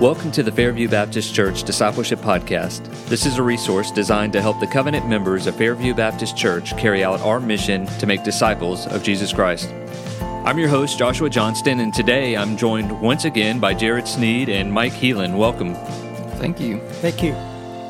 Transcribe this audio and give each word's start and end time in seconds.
Welcome 0.00 0.30
to 0.32 0.42
the 0.42 0.52
Fairview 0.52 0.90
Baptist 0.90 1.34
Church 1.34 1.62
Discipleship 1.62 2.18
Podcast. 2.18 2.84
This 3.06 3.24
is 3.24 3.38
a 3.38 3.42
resource 3.42 3.90
designed 3.90 4.34
to 4.34 4.42
help 4.42 4.60
the 4.60 4.66
covenant 4.66 5.08
members 5.08 5.46
of 5.46 5.56
Fairview 5.56 5.94
Baptist 5.94 6.36
Church 6.36 6.76
carry 6.76 7.02
out 7.02 7.18
our 7.22 7.40
mission 7.40 7.86
to 7.86 8.06
make 8.06 8.22
disciples 8.22 8.86
of 8.88 9.02
Jesus 9.02 9.32
Christ. 9.32 9.72
I'm 10.20 10.58
your 10.58 10.68
host, 10.68 10.98
Joshua 10.98 11.30
Johnston, 11.30 11.80
and 11.80 11.94
today 11.94 12.36
I'm 12.36 12.58
joined 12.58 13.00
once 13.00 13.24
again 13.24 13.58
by 13.58 13.72
Jared 13.72 14.06
Sneed 14.06 14.50
and 14.50 14.70
Mike 14.70 14.92
Heelan. 14.92 15.38
Welcome. 15.38 15.74
Thank 16.36 16.60
you. 16.60 16.78
Thank 17.00 17.22
you. 17.22 17.34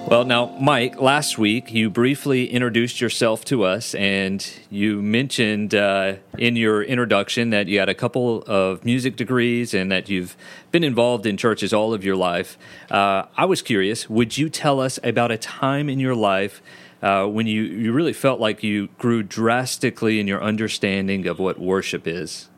Well, 0.08 0.24
now, 0.24 0.56
Mike, 0.60 1.00
last 1.00 1.36
week 1.36 1.72
you 1.72 1.90
briefly 1.90 2.48
introduced 2.48 3.00
yourself 3.00 3.44
to 3.46 3.64
us, 3.64 3.92
and 3.96 4.48
you 4.70 5.02
mentioned 5.02 5.74
uh, 5.74 6.14
in 6.38 6.54
your 6.54 6.84
introduction 6.84 7.50
that 7.50 7.66
you 7.66 7.80
had 7.80 7.88
a 7.88 7.94
couple 7.94 8.44
of 8.46 8.84
music 8.84 9.16
degrees 9.16 9.74
and 9.74 9.90
that 9.90 10.08
you've 10.08 10.36
been 10.70 10.84
involved 10.84 11.26
in 11.26 11.36
churches 11.36 11.72
all 11.72 11.92
of 11.92 12.04
your 12.04 12.14
life. 12.14 12.56
Uh, 12.88 13.24
I 13.36 13.46
was 13.46 13.62
curious, 13.62 14.08
would 14.08 14.38
you 14.38 14.48
tell 14.48 14.78
us 14.78 15.00
about 15.02 15.32
a 15.32 15.36
time 15.36 15.88
in 15.88 15.98
your 15.98 16.14
life 16.14 16.62
uh, 17.02 17.26
when 17.26 17.48
you, 17.48 17.62
you 17.62 17.92
really 17.92 18.12
felt 18.12 18.38
like 18.38 18.62
you 18.62 18.86
grew 18.98 19.24
drastically 19.24 20.20
in 20.20 20.28
your 20.28 20.40
understanding 20.40 21.26
of 21.26 21.40
what 21.40 21.58
worship 21.58 22.06
is? 22.06 22.48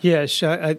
Yes, 0.00 0.40
I, 0.40 0.54
I 0.54 0.76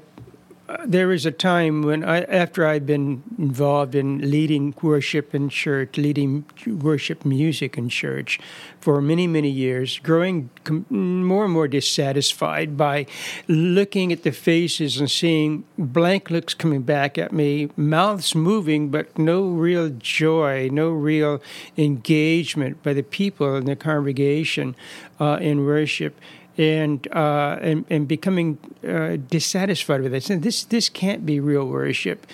there 0.86 1.08
was 1.08 1.26
a 1.26 1.32
time 1.32 1.82
when 1.82 2.04
I, 2.04 2.22
after 2.24 2.66
I'd 2.66 2.86
been 2.86 3.24
involved 3.38 3.96
in 3.96 4.30
leading 4.30 4.74
worship 4.82 5.34
in 5.34 5.50
church, 5.50 5.98
leading 5.98 6.46
worship 6.66 7.24
music 7.24 7.78
in 7.78 7.88
church 7.88 8.40
for 8.82 9.02
many, 9.02 9.28
many 9.28 9.50
years, 9.50 10.00
growing 10.00 10.50
more 10.90 11.46
and 11.46 11.54
more 11.54 11.68
dissatisfied 11.68 12.76
by 12.76 13.06
looking 13.48 14.12
at 14.12 14.24
the 14.24 14.32
faces 14.32 15.00
and 15.00 15.10
seeing 15.10 15.64
blank 15.78 16.30
looks 16.30 16.54
coming 16.54 16.82
back 16.82 17.18
at 17.18 17.32
me, 17.32 17.70
mouths 17.78 18.36
moving, 18.36 18.90
but 18.90 19.18
no 19.18 19.48
real 19.48 19.90
joy, 19.90 20.70
no 20.72 20.90
real 20.90 21.42
engagement 21.78 22.84
by 22.84 22.94
the 22.94 23.04
people 23.04 23.56
in 23.56 23.66
the 23.66 23.76
congregation 23.76 24.76
uh, 25.20 25.38
in 25.42 25.66
worship 25.66 26.20
and 26.58 27.08
uh, 27.14 27.58
and, 27.62 27.86
and 27.90 28.08
becoming 28.08 28.58
uh, 28.88 29.18
dissatisfied 29.30 30.02
with 30.02 30.14
it. 30.14 30.30
And 30.30 30.44
this 30.44 30.64
this 30.64 30.90
can't 30.90 31.26
be 31.26 31.40
real 31.40 31.68
worship. 31.68 32.26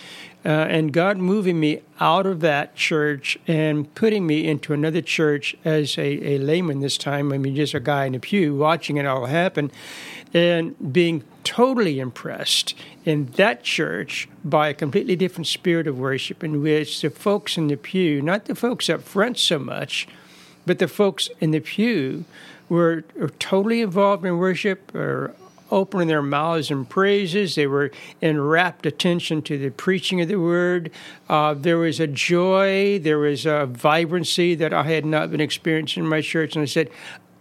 Uh, 0.45 0.49
and 0.49 0.91
God 0.91 1.17
moving 1.17 1.57
me 1.57 1.81
out 2.01 2.25
of 2.25 2.41
that 2.41 2.75
church 2.75 3.37
and 3.47 3.93
putting 3.95 4.27
me 4.27 4.45
into 4.45 4.73
another 4.73 4.99
church 4.99 5.55
as 5.63 5.97
a, 5.97 6.33
a 6.33 6.37
layman 6.37 6.81
this 6.81 6.97
time. 6.97 7.31
I 7.31 7.37
mean, 7.37 7.55
just 7.55 7.73
a 7.73 7.79
guy 7.79 8.05
in 8.05 8.15
a 8.15 8.19
pew 8.19 8.53
watching 8.53 8.97
it 8.97 9.05
all 9.05 9.27
happen 9.27 9.71
and 10.33 10.91
being 10.91 11.23
totally 11.45 11.99
impressed 11.99 12.73
in 13.05 13.27
that 13.37 13.63
church 13.63 14.27
by 14.43 14.67
a 14.67 14.73
completely 14.73 15.15
different 15.15 15.47
spirit 15.47 15.87
of 15.87 15.97
worship 15.97 16.43
in 16.43 16.61
which 16.61 17.01
the 17.01 17.09
folks 17.09 17.57
in 17.57 17.67
the 17.67 17.77
pew, 17.77 18.21
not 18.21 18.45
the 18.45 18.55
folks 18.55 18.89
up 18.89 19.01
front 19.01 19.37
so 19.37 19.57
much, 19.57 20.09
but 20.65 20.79
the 20.79 20.87
folks 20.89 21.29
in 21.39 21.51
the 21.51 21.59
pew 21.61 22.25
were, 22.69 23.03
were 23.15 23.29
totally 23.29 23.81
involved 23.81 24.25
in 24.25 24.37
worship, 24.37 24.93
or 24.95 25.35
opening 25.71 26.07
their 26.07 26.21
mouths 26.21 26.69
in 26.69 26.85
praises. 26.85 27.55
They 27.55 27.65
were 27.67 27.91
in 28.21 28.39
rapt 28.39 28.85
attention 28.85 29.41
to 29.43 29.57
the 29.57 29.71
preaching 29.71 30.21
of 30.21 30.27
the 30.27 30.39
word. 30.39 30.91
Uh, 31.27 31.55
there 31.55 31.77
was 31.77 31.99
a 31.99 32.07
joy, 32.07 32.99
there 32.99 33.17
was 33.17 33.45
a 33.45 33.65
vibrancy 33.65 34.53
that 34.55 34.71
I 34.71 34.83
had 34.83 35.05
not 35.05 35.31
been 35.31 35.41
experiencing 35.41 36.03
in 36.03 36.09
my 36.09 36.21
church. 36.21 36.55
And 36.55 36.61
I 36.61 36.65
said, 36.65 36.89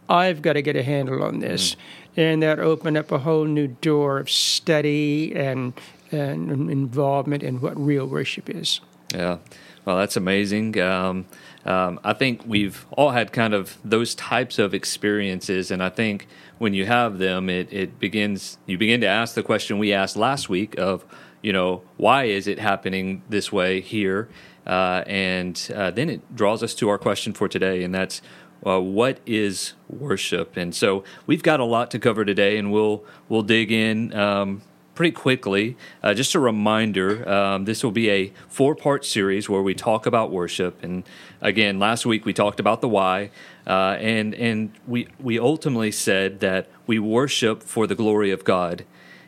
I've 0.08 0.40
got 0.40 0.54
to 0.54 0.62
get 0.62 0.76
a 0.76 0.82
handle 0.82 1.22
on 1.22 1.40
this. 1.40 1.74
Mm. 1.74 1.78
And 2.16 2.42
that 2.42 2.58
opened 2.58 2.96
up 2.96 3.12
a 3.12 3.18
whole 3.18 3.44
new 3.44 3.68
door 3.68 4.18
of 4.18 4.30
study 4.30 5.34
and, 5.34 5.74
and 6.10 6.70
involvement 6.70 7.42
in 7.42 7.60
what 7.60 7.78
real 7.78 8.06
worship 8.06 8.48
is. 8.48 8.80
Yeah. 9.14 9.38
Well, 9.84 9.96
that's 9.96 10.16
amazing. 10.16 10.80
Um, 10.80 11.26
um, 11.64 11.98
I 12.04 12.12
think 12.12 12.42
we've 12.46 12.86
all 12.92 13.10
had 13.10 13.32
kind 13.32 13.52
of 13.52 13.78
those 13.84 14.14
types 14.14 14.58
of 14.58 14.74
experiences, 14.74 15.70
and 15.70 15.82
I 15.82 15.88
think 15.88 16.28
when 16.58 16.72
you 16.72 16.86
have 16.86 17.18
them, 17.18 17.50
it, 17.50 17.72
it 17.72 17.98
begins. 17.98 18.58
You 18.66 18.78
begin 18.78 19.00
to 19.00 19.08
ask 19.08 19.34
the 19.34 19.42
question 19.42 19.78
we 19.78 19.92
asked 19.92 20.16
last 20.16 20.48
week 20.48 20.78
of, 20.78 21.04
you 21.42 21.52
know, 21.52 21.82
why 21.96 22.24
is 22.24 22.46
it 22.46 22.60
happening 22.60 23.22
this 23.28 23.50
way 23.50 23.80
here? 23.80 24.28
Uh, 24.64 25.02
and 25.06 25.70
uh, 25.74 25.90
then 25.90 26.08
it 26.08 26.36
draws 26.36 26.62
us 26.62 26.74
to 26.74 26.88
our 26.88 26.98
question 26.98 27.32
for 27.32 27.48
today, 27.48 27.82
and 27.82 27.92
that's 27.92 28.22
uh, 28.64 28.80
what 28.80 29.18
is 29.26 29.72
worship? 29.88 30.56
And 30.56 30.72
so 30.72 31.02
we've 31.26 31.42
got 31.42 31.58
a 31.58 31.64
lot 31.64 31.90
to 31.90 31.98
cover 31.98 32.24
today, 32.24 32.56
and 32.56 32.70
we'll 32.70 33.04
we'll 33.28 33.42
dig 33.42 33.72
in 33.72 34.14
um, 34.14 34.62
pretty 34.94 35.12
quickly. 35.12 35.76
Uh, 36.02 36.14
just 36.14 36.34
a 36.34 36.40
reminder 36.40 37.28
um, 37.28 37.64
this 37.64 37.82
will 37.82 37.92
be 37.92 38.10
a 38.10 38.32
four 38.48 38.74
part 38.74 39.04
series 39.04 39.48
where 39.48 39.62
we 39.62 39.74
talk 39.74 40.06
about 40.06 40.30
worship. 40.30 40.82
And 40.82 41.04
again, 41.40 41.78
last 41.78 42.04
week 42.06 42.24
we 42.24 42.32
talked 42.32 42.60
about 42.60 42.80
the 42.80 42.88
why. 42.88 43.30
Uh, 43.66 43.96
and 44.00 44.34
and 44.34 44.72
we, 44.86 45.08
we 45.20 45.38
ultimately 45.38 45.92
said 45.92 46.40
that 46.40 46.68
we 46.86 46.98
worship 46.98 47.62
for 47.62 47.86
the 47.86 47.94
glory 47.94 48.30
of 48.30 48.44
God. 48.44 48.84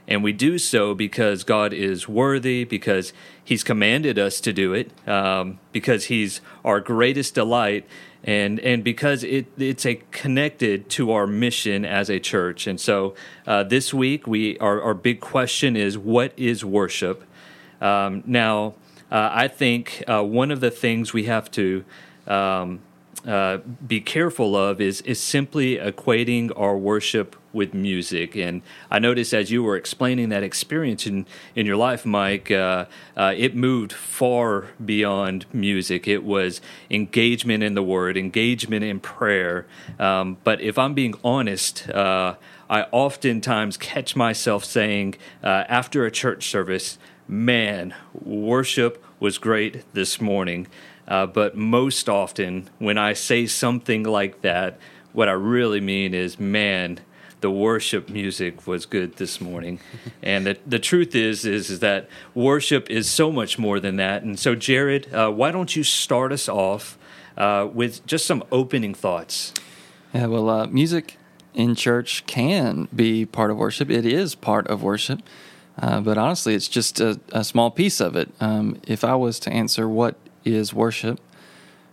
And 0.07 0.23
we 0.23 0.33
do 0.33 0.59
so 0.59 0.95
because 0.95 1.45
God 1.45 1.73
is 1.73 2.09
worthy, 2.09 2.65
because 2.65 3.13
He's 3.43 3.65
commanded 3.65 4.19
us 4.19 4.41
to 4.41 4.53
do 4.53 4.75
it, 4.75 4.91
um, 5.09 5.59
because 5.73 6.07
He's 6.07 6.41
our 6.65 6.81
greatest 6.81 7.35
delight, 7.35 7.87
and 8.23 8.59
and 8.61 8.85
because 8.85 9.25
it 9.25 9.47
it's 9.59 9.87
a 9.87 10.01
connected 10.11 10.89
to 10.91 11.13
our 11.13 11.27
mission 11.27 11.85
as 11.85 12.11
a 12.11 12.19
church. 12.19 12.67
And 12.67 12.81
so 12.81 13.15
uh, 13.47 13.65
this 13.65 13.95
week 13.95 14.27
we 14.27 14.59
our, 14.59 14.83
our 14.83 14.95
big 14.95 15.21
question 15.21 15.77
is 15.77 15.97
what 15.97 16.33
is 16.37 16.65
worship? 16.65 17.25
Um, 17.81 18.23
now 18.27 18.75
uh, 19.11 19.31
I 19.33 19.49
think 19.49 20.03
uh, 20.07 20.23
one 20.23 20.51
of 20.51 20.61
the 20.61 20.71
things 20.71 21.13
we 21.13 21.25
have 21.25 21.51
to 21.53 21.85
um, 22.27 22.81
uh, 23.27 23.59
be 23.87 24.01
careful 24.01 24.57
of 24.57 24.81
is 24.81 25.03
is 25.03 25.21
simply 25.21 25.77
equating 25.77 26.51
our 26.57 26.77
worship 26.77 27.37
with 27.55 27.73
music. 27.73 28.37
And 28.37 28.63
I 28.91 28.99
noticed 28.99 29.33
as 29.33 29.51
you 29.51 29.63
were 29.63 29.77
explaining 29.77 30.29
that 30.31 30.43
experience 30.43 31.07
in 31.07 31.27
in 31.55 31.67
your 31.67 31.77
life, 31.77 32.05
Mike, 32.05 32.51
uh, 32.51 32.87
uh, 33.17 33.35
it 33.37 33.55
moved 33.55 33.93
far 33.93 34.67
beyond 34.85 35.47
music. 35.53 36.09
It 36.09 36.25
was 36.25 36.61
engagement 36.91 37.63
in 37.63 37.75
the 37.75 37.83
Word, 37.83 38.17
engagement 38.17 38.85
in 38.85 39.01
prayer. 39.01 39.67
Um, 39.99 40.39
but 40.45 40.61
if 40.61 40.79
I'm 40.79 40.95
being 40.95 41.15
honest. 41.23 41.89
Uh, 41.89 42.35
I 42.69 42.87
oftentimes 42.93 43.77
catch 43.77 44.17
myself 44.17 44.65
saying 44.65 45.17
uh, 45.43 45.65
after 45.69 46.07
a 46.07 46.11
church 46.11 46.49
service, 46.49 46.99
man, 47.29 47.95
worship 48.15 49.05
was 49.21 49.39
great 49.39 49.85
this 49.93 50.21
morning. 50.21 50.67
Uh, 51.07 51.27
but 51.27 51.57
most 51.57 52.09
often, 52.09 52.69
when 52.79 52.97
I 52.97 53.13
say 53.13 53.47
something 53.47 54.03
like 54.05 54.41
that, 54.41 54.79
what 55.13 55.29
I 55.29 55.33
really 55.33 55.81
mean 55.81 56.15
is, 56.15 56.41
man, 56.41 57.01
the 57.45 57.51
worship 57.51 58.09
music 58.09 58.67
was 58.67 58.87
good 58.87 59.17
this 59.17 59.39
morning. 59.39 59.79
and 60.23 60.47
the, 60.47 60.57
the 60.67 60.79
truth 60.79 61.15
is, 61.15 61.45
is, 61.45 61.69
is 61.69 61.81
that 61.81 62.09
worship 62.35 62.89
is 62.89 63.07
so 63.07 63.31
much 63.31 63.59
more 63.59 63.79
than 63.79 63.97
that. 63.97 64.23
And 64.23 64.39
so, 64.39 64.55
Jared, 64.55 65.13
uh, 65.13 65.31
why 65.31 65.51
don't 65.51 65.77
you 65.77 65.85
start 65.85 66.33
us 66.33 66.49
off 66.49 66.97
uh, 67.37 67.69
with 67.71 68.07
just 68.07 68.25
some 68.25 68.43
opening 68.51 68.95
thoughts? 68.95 69.53
Yeah, 70.15 70.25
well, 70.25 70.49
uh, 70.49 70.67
music 70.69 71.19
in 71.53 71.75
church 71.75 72.25
can 72.25 72.89
be 72.97 73.27
part 73.27 73.51
of 73.51 73.59
worship. 73.59 73.91
It 73.91 74.07
is 74.07 74.35
part 74.35 74.67
of 74.69 74.83
worship. 74.83 75.21
Uh, 75.79 76.01
but 76.01 76.17
honestly, 76.17 76.55
it's 76.55 76.67
just 76.67 76.99
a, 76.99 77.21
a 77.31 77.45
small 77.45 77.71
piece 77.71 78.01
of 78.01 78.17
it. 78.17 78.31
Um, 78.41 78.81
if 78.87 79.05
I 79.05 79.17
was 79.17 79.39
to 79.41 79.53
answer 79.53 79.87
what 79.87 80.17
is 80.47 80.73
worship. 80.73 81.21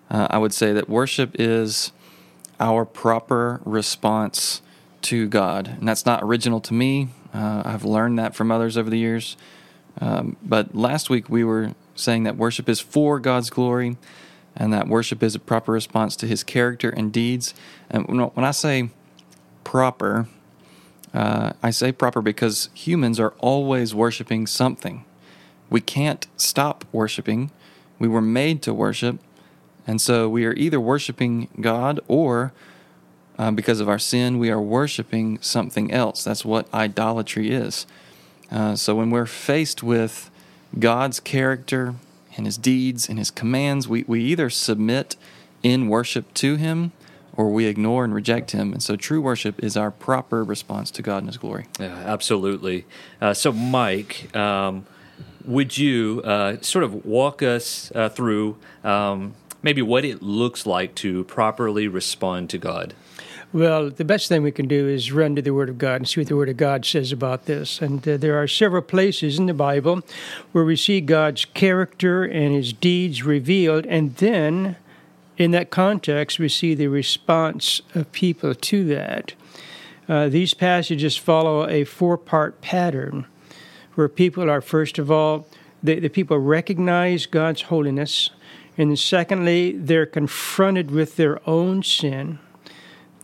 Uh, 0.09 0.27
I 0.29 0.37
would 0.37 0.53
say 0.53 0.71
that 0.71 0.87
worship 0.87 1.35
is 1.37 1.91
our 2.57 2.85
proper 2.85 3.59
response 3.65 4.61
to 5.03 5.27
God. 5.27 5.67
And 5.67 5.87
that's 5.87 6.05
not 6.05 6.23
original 6.23 6.59
to 6.61 6.73
me. 6.73 7.09
Uh, 7.33 7.63
I've 7.65 7.85
learned 7.85 8.19
that 8.19 8.35
from 8.35 8.51
others 8.51 8.77
over 8.77 8.89
the 8.89 8.97
years. 8.97 9.37
Um, 9.99 10.37
but 10.41 10.75
last 10.75 11.09
week 11.09 11.29
we 11.29 11.43
were 11.43 11.73
saying 11.95 12.23
that 12.23 12.37
worship 12.37 12.69
is 12.69 12.79
for 12.79 13.19
God's 13.19 13.49
glory 13.49 13.97
and 14.55 14.73
that 14.73 14.87
worship 14.87 15.23
is 15.23 15.35
a 15.35 15.39
proper 15.39 15.71
response 15.71 16.15
to 16.17 16.27
his 16.27 16.43
character 16.43 16.89
and 16.89 17.11
deeds. 17.11 17.53
And 17.89 18.07
when 18.07 18.45
I 18.45 18.51
say 18.51 18.89
proper, 19.63 20.27
uh, 21.13 21.53
I 21.61 21.71
say 21.71 21.91
proper 21.91 22.21
because 22.21 22.69
humans 22.73 23.19
are 23.19 23.33
always 23.39 23.93
worshiping 23.95 24.47
something. 24.47 25.05
We 25.69 25.81
can't 25.81 26.27
stop 26.37 26.85
worshiping 26.91 27.51
we 28.01 28.07
were 28.07 28.21
made 28.21 28.63
to 28.63 28.73
worship. 28.73 29.19
And 29.85 30.01
so 30.01 30.27
we 30.27 30.43
are 30.45 30.53
either 30.53 30.79
worshiping 30.79 31.49
God 31.61 31.99
or 32.07 32.51
uh, 33.41 33.49
because 33.49 33.79
of 33.79 33.89
our 33.89 33.97
sin, 33.97 34.37
we 34.37 34.51
are 34.51 34.61
worshiping 34.61 35.39
something 35.41 35.91
else. 35.91 36.23
That's 36.23 36.45
what 36.45 36.71
idolatry 36.71 37.49
is. 37.49 37.87
Uh, 38.51 38.75
so 38.75 38.93
when 38.93 39.09
we're 39.09 39.25
faced 39.25 39.81
with 39.81 40.29
God's 40.77 41.19
character 41.19 41.95
and 42.37 42.45
his 42.45 42.55
deeds 42.55 43.09
and 43.09 43.17
his 43.17 43.31
commands, 43.31 43.87
we, 43.87 44.03
we 44.05 44.21
either 44.21 44.51
submit 44.51 45.15
in 45.63 45.87
worship 45.87 46.31
to 46.35 46.55
him 46.55 46.91
or 47.35 47.49
we 47.49 47.65
ignore 47.65 48.03
and 48.03 48.13
reject 48.13 48.51
him. 48.51 48.73
And 48.73 48.83
so 48.83 48.95
true 48.95 49.19
worship 49.19 49.63
is 49.63 49.75
our 49.75 49.89
proper 49.89 50.43
response 50.43 50.91
to 50.91 51.01
God 51.01 51.23
and 51.23 51.27
his 51.27 51.37
glory. 51.37 51.65
Yeah, 51.79 51.95
absolutely. 51.95 52.85
Uh, 53.19 53.33
so, 53.33 53.51
Mike, 53.51 54.35
um, 54.35 54.85
would 55.45 55.79
you 55.79 56.21
uh, 56.23 56.57
sort 56.61 56.83
of 56.83 57.05
walk 57.05 57.41
us 57.41 57.91
uh, 57.95 58.09
through 58.09 58.57
um, 58.83 59.33
maybe 59.63 59.81
what 59.81 60.05
it 60.05 60.21
looks 60.21 60.67
like 60.67 60.93
to 60.95 61.23
properly 61.23 61.87
respond 61.87 62.51
to 62.51 62.59
God? 62.59 62.93
Well, 63.53 63.89
the 63.89 64.05
best 64.05 64.29
thing 64.29 64.43
we 64.43 64.53
can 64.53 64.69
do 64.69 64.87
is 64.87 65.11
run 65.11 65.35
to 65.35 65.41
the 65.41 65.53
Word 65.53 65.67
of 65.67 65.77
God 65.77 65.95
and 65.95 66.07
see 66.07 66.21
what 66.21 66.29
the 66.29 66.37
Word 66.37 66.47
of 66.47 66.55
God 66.55 66.85
says 66.85 67.11
about 67.11 67.47
this. 67.47 67.81
And 67.81 68.07
uh, 68.07 68.15
there 68.15 68.41
are 68.41 68.47
several 68.47 68.81
places 68.81 69.37
in 69.37 69.45
the 69.45 69.53
Bible 69.53 70.03
where 70.53 70.63
we 70.63 70.77
see 70.77 71.01
God's 71.01 71.43
character 71.43 72.23
and 72.23 72.53
His 72.53 72.71
deeds 72.71 73.23
revealed, 73.23 73.85
and 73.87 74.15
then 74.15 74.77
in 75.37 75.51
that 75.51 75.69
context, 75.69 76.39
we 76.39 76.47
see 76.47 76.73
the 76.75 76.87
response 76.87 77.81
of 77.93 78.09
people 78.13 78.55
to 78.55 78.85
that. 78.85 79.33
Uh, 80.07 80.29
these 80.29 80.53
passages 80.53 81.17
follow 81.17 81.67
a 81.67 81.83
four 81.83 82.17
part 82.17 82.61
pattern 82.61 83.25
where 83.95 84.07
people 84.07 84.49
are, 84.49 84.61
first 84.61 84.97
of 84.97 85.11
all, 85.11 85.45
the, 85.83 85.99
the 85.99 86.09
people 86.09 86.37
recognize 86.37 87.25
God's 87.25 87.63
holiness, 87.63 88.29
and 88.77 88.97
secondly, 88.97 89.73
they're 89.73 90.05
confronted 90.05 90.89
with 90.89 91.17
their 91.17 91.41
own 91.49 91.83
sin. 91.83 92.39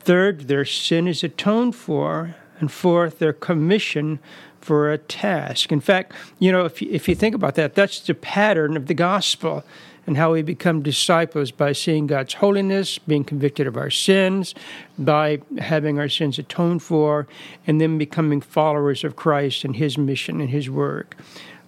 Third, 0.07 0.47
their 0.47 0.63
sin 0.63 1.05
is 1.05 1.21
atoned 1.21 1.75
for. 1.75 2.37
And 2.61 2.71
fourth, 2.71 3.19
their 3.19 3.33
commission 3.33 4.19
for 4.61 4.89
a 4.89 4.97
task. 4.97 5.69
In 5.69 5.81
fact, 5.81 6.13
you 6.39 6.49
know, 6.49 6.63
if 6.63 6.81
you, 6.81 6.89
if 6.89 7.09
you 7.09 7.13
think 7.13 7.35
about 7.35 7.55
that, 7.55 7.75
that's 7.75 7.99
the 7.99 8.13
pattern 8.13 8.77
of 8.77 8.85
the 8.85 8.93
gospel 8.93 9.65
and 10.05 10.15
how 10.15 10.31
we 10.31 10.43
become 10.43 10.81
disciples 10.81 11.51
by 11.51 11.73
seeing 11.73 12.07
God's 12.07 12.35
holiness, 12.35 12.97
being 12.99 13.25
convicted 13.25 13.67
of 13.67 13.75
our 13.75 13.89
sins, 13.89 14.55
by 14.97 15.41
having 15.57 15.99
our 15.99 16.07
sins 16.07 16.39
atoned 16.39 16.83
for, 16.83 17.27
and 17.67 17.81
then 17.81 17.97
becoming 17.97 18.39
followers 18.39 19.03
of 19.03 19.17
Christ 19.17 19.65
and 19.65 19.75
His 19.75 19.97
mission 19.97 20.39
and 20.39 20.49
His 20.49 20.69
work. 20.69 21.17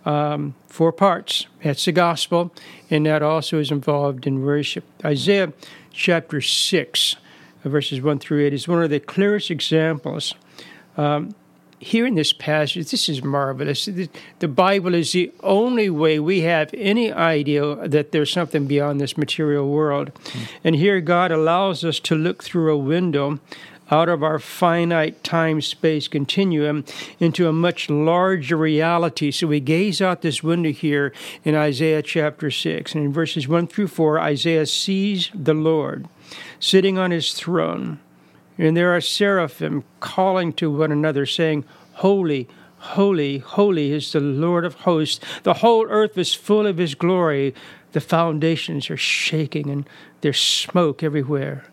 Um, 0.06 0.56
four 0.68 0.94
parts. 0.94 1.46
That's 1.62 1.84
the 1.84 1.92
gospel, 1.92 2.54
and 2.90 3.06
that 3.06 3.22
also 3.22 3.60
is 3.60 3.70
involved 3.70 4.26
in 4.26 4.46
worship. 4.46 4.86
Isaiah 5.04 5.52
chapter 5.92 6.40
6 6.40 7.18
verses 7.64 8.02
1 8.02 8.20
through 8.20 8.46
8 8.46 8.54
is 8.54 8.68
one 8.68 8.84
of 8.84 8.90
the 8.90 9.00
clearest 9.00 9.52
examples. 9.52 10.34
Um, 10.98 11.36
here 11.80 12.06
in 12.06 12.16
this 12.16 12.34
passage, 12.34 12.92
this 12.92 13.08
is 13.08 13.24
marvelous. 13.24 13.86
The 14.40 14.48
Bible 14.48 14.94
is 14.94 15.14
the 15.14 15.32
only 15.42 15.90
way 15.90 16.20
we 16.20 16.42
have 16.42 16.70
any 16.74 17.12
idea 17.12 17.88
that 17.88 18.12
there's 18.12 18.32
something 18.32 18.68
beyond 18.68 19.00
this 19.00 19.18
material 19.18 19.70
world. 19.70 20.14
Mm. 20.14 20.48
And 20.66 20.76
here 20.76 21.00
God 21.00 21.32
allows 21.32 21.86
us 21.86 22.00
to 22.02 22.16
look 22.16 22.44
through 22.44 22.72
a 22.74 22.78
window 22.78 23.40
out 23.92 24.10
of 24.10 24.22
our 24.22 24.40
finite 24.40 25.24
time 25.24 25.62
space 25.62 26.08
continuum 26.08 26.86
into 27.20 27.48
a 27.48 27.54
much 27.54 27.90
larger 27.90 28.58
reality. 28.58 29.32
So 29.32 29.48
we 29.48 29.60
gaze 29.60 30.02
out 30.02 30.22
this 30.22 30.44
window 30.44 30.72
here 30.72 31.14
in 31.44 31.56
Isaiah 31.56 32.02
chapter 32.02 32.52
6. 32.52 32.94
And 32.94 33.06
in 33.06 33.14
verses 33.14 33.48
1 33.48 33.68
through 33.68 33.88
4, 33.88 34.20
Isaiah 34.20 34.66
sees 34.66 35.32
the 35.34 35.54
Lord 35.54 36.08
sitting 36.60 36.98
on 36.98 37.12
his 37.12 37.34
throne. 37.34 38.00
And 38.58 38.76
there 38.76 38.94
are 38.96 39.02
seraphim 39.02 39.84
calling 40.00 40.54
to 40.54 40.70
one 40.70 40.92
another, 40.92 41.26
saying, 41.26 41.64
Holy, 41.94 42.48
holy, 42.78 43.40
holy 43.40 43.92
is 43.92 44.12
the 44.12 44.20
Lord 44.20 44.66
of 44.66 44.74
hosts. 44.76 45.20
The 45.44 45.56
whole 45.56 45.86
earth 45.88 46.18
is 46.18 46.34
full 46.34 46.68
of 46.68 46.78
his 46.78 46.96
glory. 46.96 47.54
The 47.92 48.02
foundations 48.02 48.90
are 48.90 48.98
shaking 48.98 49.70
and 49.70 49.90
there's 50.22 50.40
smoke 50.40 51.04
everywhere. 51.04 51.66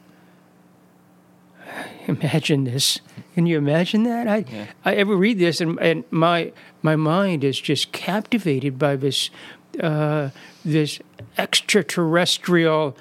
Imagine 2.07 2.65
this. 2.65 3.01
Can 3.35 3.47
you 3.47 3.59
imagine 3.59 4.05
that? 4.05 4.27
I, 4.27 4.45
yeah. 4.51 4.67
I 4.85 4.95
ever 4.95 5.15
read 5.15 5.39
this 5.39 5.61
and, 5.61 5.79
and 5.79 6.05
my 6.11 6.53
my 6.81 6.97
mind 6.97 7.45
is 7.45 7.61
just 7.61 7.93
captivated 7.93 8.79
by 8.79 8.97
this 8.97 9.29
uh, 9.81 10.31
this 10.65 11.01
extraterrestrial 11.37 12.97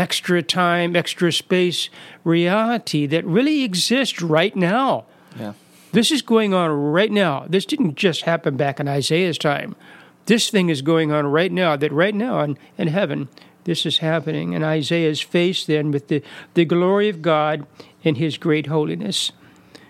extra 0.00 0.42
time, 0.42 0.96
extra 0.96 1.30
space 1.30 1.90
reality 2.24 3.04
that 3.06 3.22
really 3.26 3.62
exists 3.64 4.22
right 4.22 4.56
now. 4.56 5.04
Yeah. 5.38 5.52
This 5.92 6.10
is 6.10 6.22
going 6.22 6.54
on 6.54 6.70
right 6.70 7.12
now. 7.12 7.44
This 7.46 7.66
didn't 7.66 7.96
just 7.96 8.22
happen 8.22 8.56
back 8.56 8.80
in 8.80 8.88
Isaiah's 8.88 9.36
time. 9.36 9.76
This 10.24 10.48
thing 10.48 10.70
is 10.70 10.80
going 10.80 11.12
on 11.12 11.26
right 11.26 11.52
now, 11.52 11.76
that 11.76 11.92
right 11.92 12.14
now 12.14 12.40
in, 12.40 12.56
in 12.78 12.88
heaven, 12.88 13.28
this 13.64 13.84
is 13.84 13.98
happening. 13.98 14.54
And 14.54 14.64
Isaiah's 14.64 15.20
faced 15.20 15.66
then 15.66 15.90
with 15.90 16.08
the, 16.08 16.22
the 16.54 16.64
glory 16.64 17.10
of 17.10 17.20
God 17.20 17.66
and 18.02 18.16
his 18.16 18.38
great 18.38 18.68
holiness. 18.68 19.32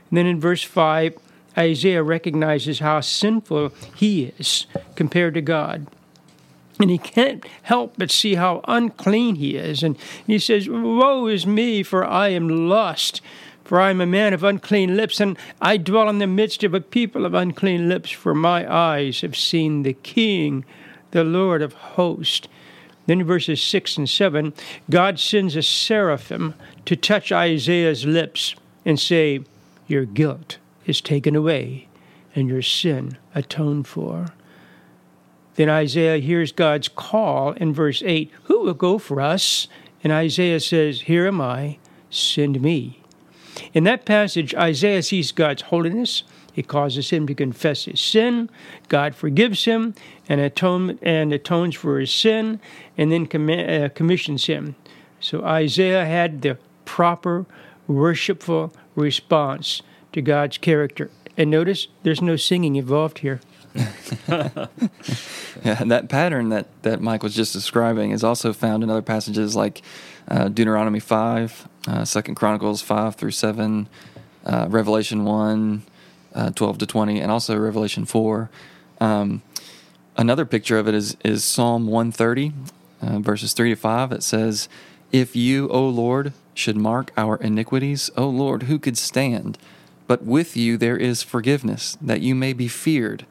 And 0.09 0.19
then 0.19 0.27
in 0.27 0.41
verse 0.41 0.65
5, 0.65 1.17
Isaiah 1.57 2.03
recognizes 2.03 2.81
how 2.81 3.01
sinful 3.01 3.73
he 3.95 4.33
is 4.39 4.67
compared 4.97 5.35
to 5.35 5.41
God. 5.41 5.87
And 6.81 6.91
he 6.91 6.97
can't 6.97 7.45
help 7.63 7.95
but 7.99 8.11
see 8.11 8.37
how 8.37 8.63
unclean 8.67 9.37
he 9.37 9.57
is. 9.57 9.83
And 9.83 9.99
he 10.27 10.39
says, 10.39 10.69
Woe 10.69 11.27
is 11.27 11.47
me, 11.47 11.83
for 11.83 12.05
I 12.05 12.29
am 12.29 12.49
lost. 12.49 13.21
For 13.63 13.81
I 13.81 13.91
am 13.91 14.01
a 14.01 14.07
man 14.07 14.33
of 14.33 14.43
unclean 14.43 14.97
lips, 14.97 15.21
and 15.21 15.39
I 15.61 15.77
dwell 15.77 16.09
in 16.09 16.19
the 16.19 16.27
midst 16.27 16.65
of 16.65 16.75
a 16.75 16.81
people 16.81 17.25
of 17.25 17.35
unclean 17.35 17.89
lips, 17.89 18.11
for 18.11 18.35
my 18.35 18.69
eyes 18.69 19.21
have 19.21 19.37
seen 19.37 19.83
the 19.83 19.93
King, 19.93 20.65
the 21.13 21.23
Lord 21.23 21.63
of 21.63 21.75
hosts. 21.75 22.49
Then 23.07 23.23
verses 23.23 23.63
6 23.63 23.99
and 23.99 24.09
7, 24.09 24.55
God 24.89 25.21
sends 25.21 25.55
a 25.55 25.63
seraphim 25.63 26.55
to 26.87 26.97
touch 26.97 27.31
Isaiah's 27.31 28.05
lips 28.05 28.57
and 28.85 28.99
say, 28.99 29.41
Your 29.87 30.05
guilt 30.05 30.59
is 30.87 31.01
taken 31.01 31.37
away, 31.37 31.87
and 32.35 32.49
your 32.49 32.63
sin 32.63 33.19
atoned 33.35 33.87
for. 33.87 34.33
Then 35.57 35.69
Isaiah 35.69 36.19
hears 36.19 36.53
God's 36.53 36.89
call 36.89 37.53
in 37.53 37.73
verse 37.73 38.03
8 38.05 38.31
Who 38.45 38.61
will 38.61 38.75
go 38.75 38.99
for 38.99 39.21
us? 39.21 39.69
And 40.03 40.13
Isaiah 40.13 40.61
says, 40.61 41.03
Here 41.03 41.27
am 41.27 41.41
I, 41.41 41.79
send 42.09 42.61
me. 42.61 43.01
In 43.73 43.85
that 43.85 44.05
passage, 44.05 44.55
Isaiah 44.55 45.03
sees 45.03 45.33
God's 45.33 45.63
holiness. 45.63 46.23
It 46.57 46.69
causes 46.69 47.11
him 47.11 47.27
to 47.27 47.35
confess 47.35 47.85
his 47.85 48.01
sin. 48.01 48.51
God 48.89 49.15
forgives 49.15 49.65
him 49.65 49.95
and, 50.29 50.41
atone, 50.41 50.99
and 51.03 51.33
atones 51.33 51.77
for 51.77 52.01
his 52.01 52.13
sin, 52.13 52.61
and 52.99 53.13
then 53.13 53.29
uh, 53.51 53.89
commissions 53.95 54.47
him. 54.47 54.75
So 55.21 55.45
Isaiah 55.45 56.05
had 56.05 56.43
the 56.43 56.59
proper 56.85 57.47
worshipful 57.87 58.73
response 58.95 59.83
to 60.13 60.23
God's 60.23 60.59
character. 60.59 61.11
And 61.37 61.51
notice 61.51 61.89
there's 62.03 62.23
no 62.23 62.37
singing 62.37 62.77
involved 62.77 63.19
here. 63.19 63.41
yeah, 65.65 65.83
that 65.85 66.09
pattern 66.09 66.49
that, 66.51 66.67
that 66.83 67.01
Mike 67.01 67.23
was 67.23 67.35
just 67.35 67.53
describing 67.53 68.11
is 68.11 68.25
also 68.25 68.53
found 68.53 68.83
in 68.83 68.91
other 68.91 69.03
passages 69.03 69.55
like 69.55 69.83
uh, 70.29 70.49
Deuteronomy 70.49 71.01
5, 71.01 71.69
uh, 71.89 72.05
2 72.05 72.23
Chronicles 72.35 72.83
5 72.83 73.15
through 73.17 73.33
7, 73.33 73.89
uh, 74.47 74.67
Revelation 74.71 75.25
1, 75.25 75.83
uh, 76.35 76.51
12 76.51 76.79
to 76.79 76.87
20, 76.87 77.21
and 77.21 77.31
also 77.31 77.57
Revelation 77.57 78.05
4. 78.05 78.51
Um, 79.01 79.43
another 80.17 80.45
picture 80.45 80.79
of 80.79 80.89
it 80.89 80.95
is, 80.95 81.17
is 81.25 81.45
Psalm 81.45 81.87
130, 81.87 82.53
uh, 83.03 83.19
verses 83.19 83.53
3 83.53 83.71
to 83.71 83.77
5. 83.77 84.13
It 84.13 84.23
says, 84.23 84.69
If 85.13 85.35
you, 85.35 85.69
O 85.71 85.89
Lord, 85.89 86.33
should 86.55 86.77
mark 86.77 87.13
our 87.17 87.37
iniquities, 87.37 88.11
O 88.17 88.29
Lord, 88.29 88.65
who 88.65 88.79
could 88.79 88.99
stand? 88.99 89.59
But 90.07 90.25
with 90.25 90.57
you 90.57 90.77
there 90.77 90.97
is 90.97 91.23
forgiveness, 91.23 91.97
that 92.01 92.21
you 92.21 92.35
may 92.35 92.53
be 92.53 92.69
feared. 92.69 93.27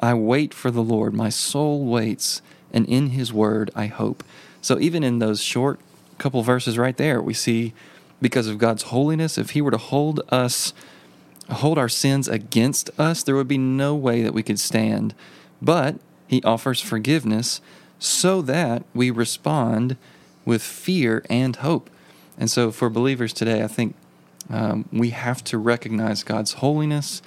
I 0.00 0.14
wait 0.14 0.52
for 0.52 0.70
the 0.70 0.82
Lord, 0.82 1.14
my 1.14 1.28
soul 1.28 1.84
waits, 1.84 2.42
and 2.72 2.86
in 2.86 3.10
his 3.10 3.32
word 3.32 3.70
I 3.74 3.86
hope. 3.86 4.22
So 4.60 4.78
even 4.78 5.02
in 5.02 5.18
those 5.18 5.42
short 5.42 5.80
couple 6.18 6.42
verses 6.42 6.78
right 6.78 6.96
there, 6.96 7.20
we 7.20 7.34
see 7.34 7.72
because 8.20 8.46
of 8.46 8.58
God's 8.58 8.84
holiness, 8.84 9.36
if 9.38 9.50
he 9.50 9.60
were 9.60 9.70
to 9.70 9.76
hold 9.76 10.20
us 10.30 10.72
hold 11.50 11.78
our 11.78 11.88
sins 11.88 12.28
against 12.28 12.90
us, 12.98 13.22
there 13.22 13.36
would 13.36 13.48
be 13.48 13.58
no 13.58 13.94
way 13.94 14.22
that 14.22 14.34
we 14.34 14.42
could 14.42 14.58
stand. 14.58 15.14
But 15.62 15.96
he 16.26 16.42
offers 16.42 16.80
forgiveness 16.80 17.60
so 17.98 18.42
that 18.42 18.82
we 18.94 19.10
respond 19.10 19.96
with 20.44 20.62
fear 20.62 21.24
and 21.30 21.56
hope. 21.56 21.88
And 22.38 22.50
so 22.50 22.70
for 22.70 22.90
believers 22.90 23.32
today, 23.32 23.62
I 23.62 23.68
think 23.68 23.94
um, 24.50 24.88
we 24.92 25.10
have 25.10 25.42
to 25.44 25.58
recognize 25.58 26.22
God's 26.22 26.54
holiness 26.54 27.22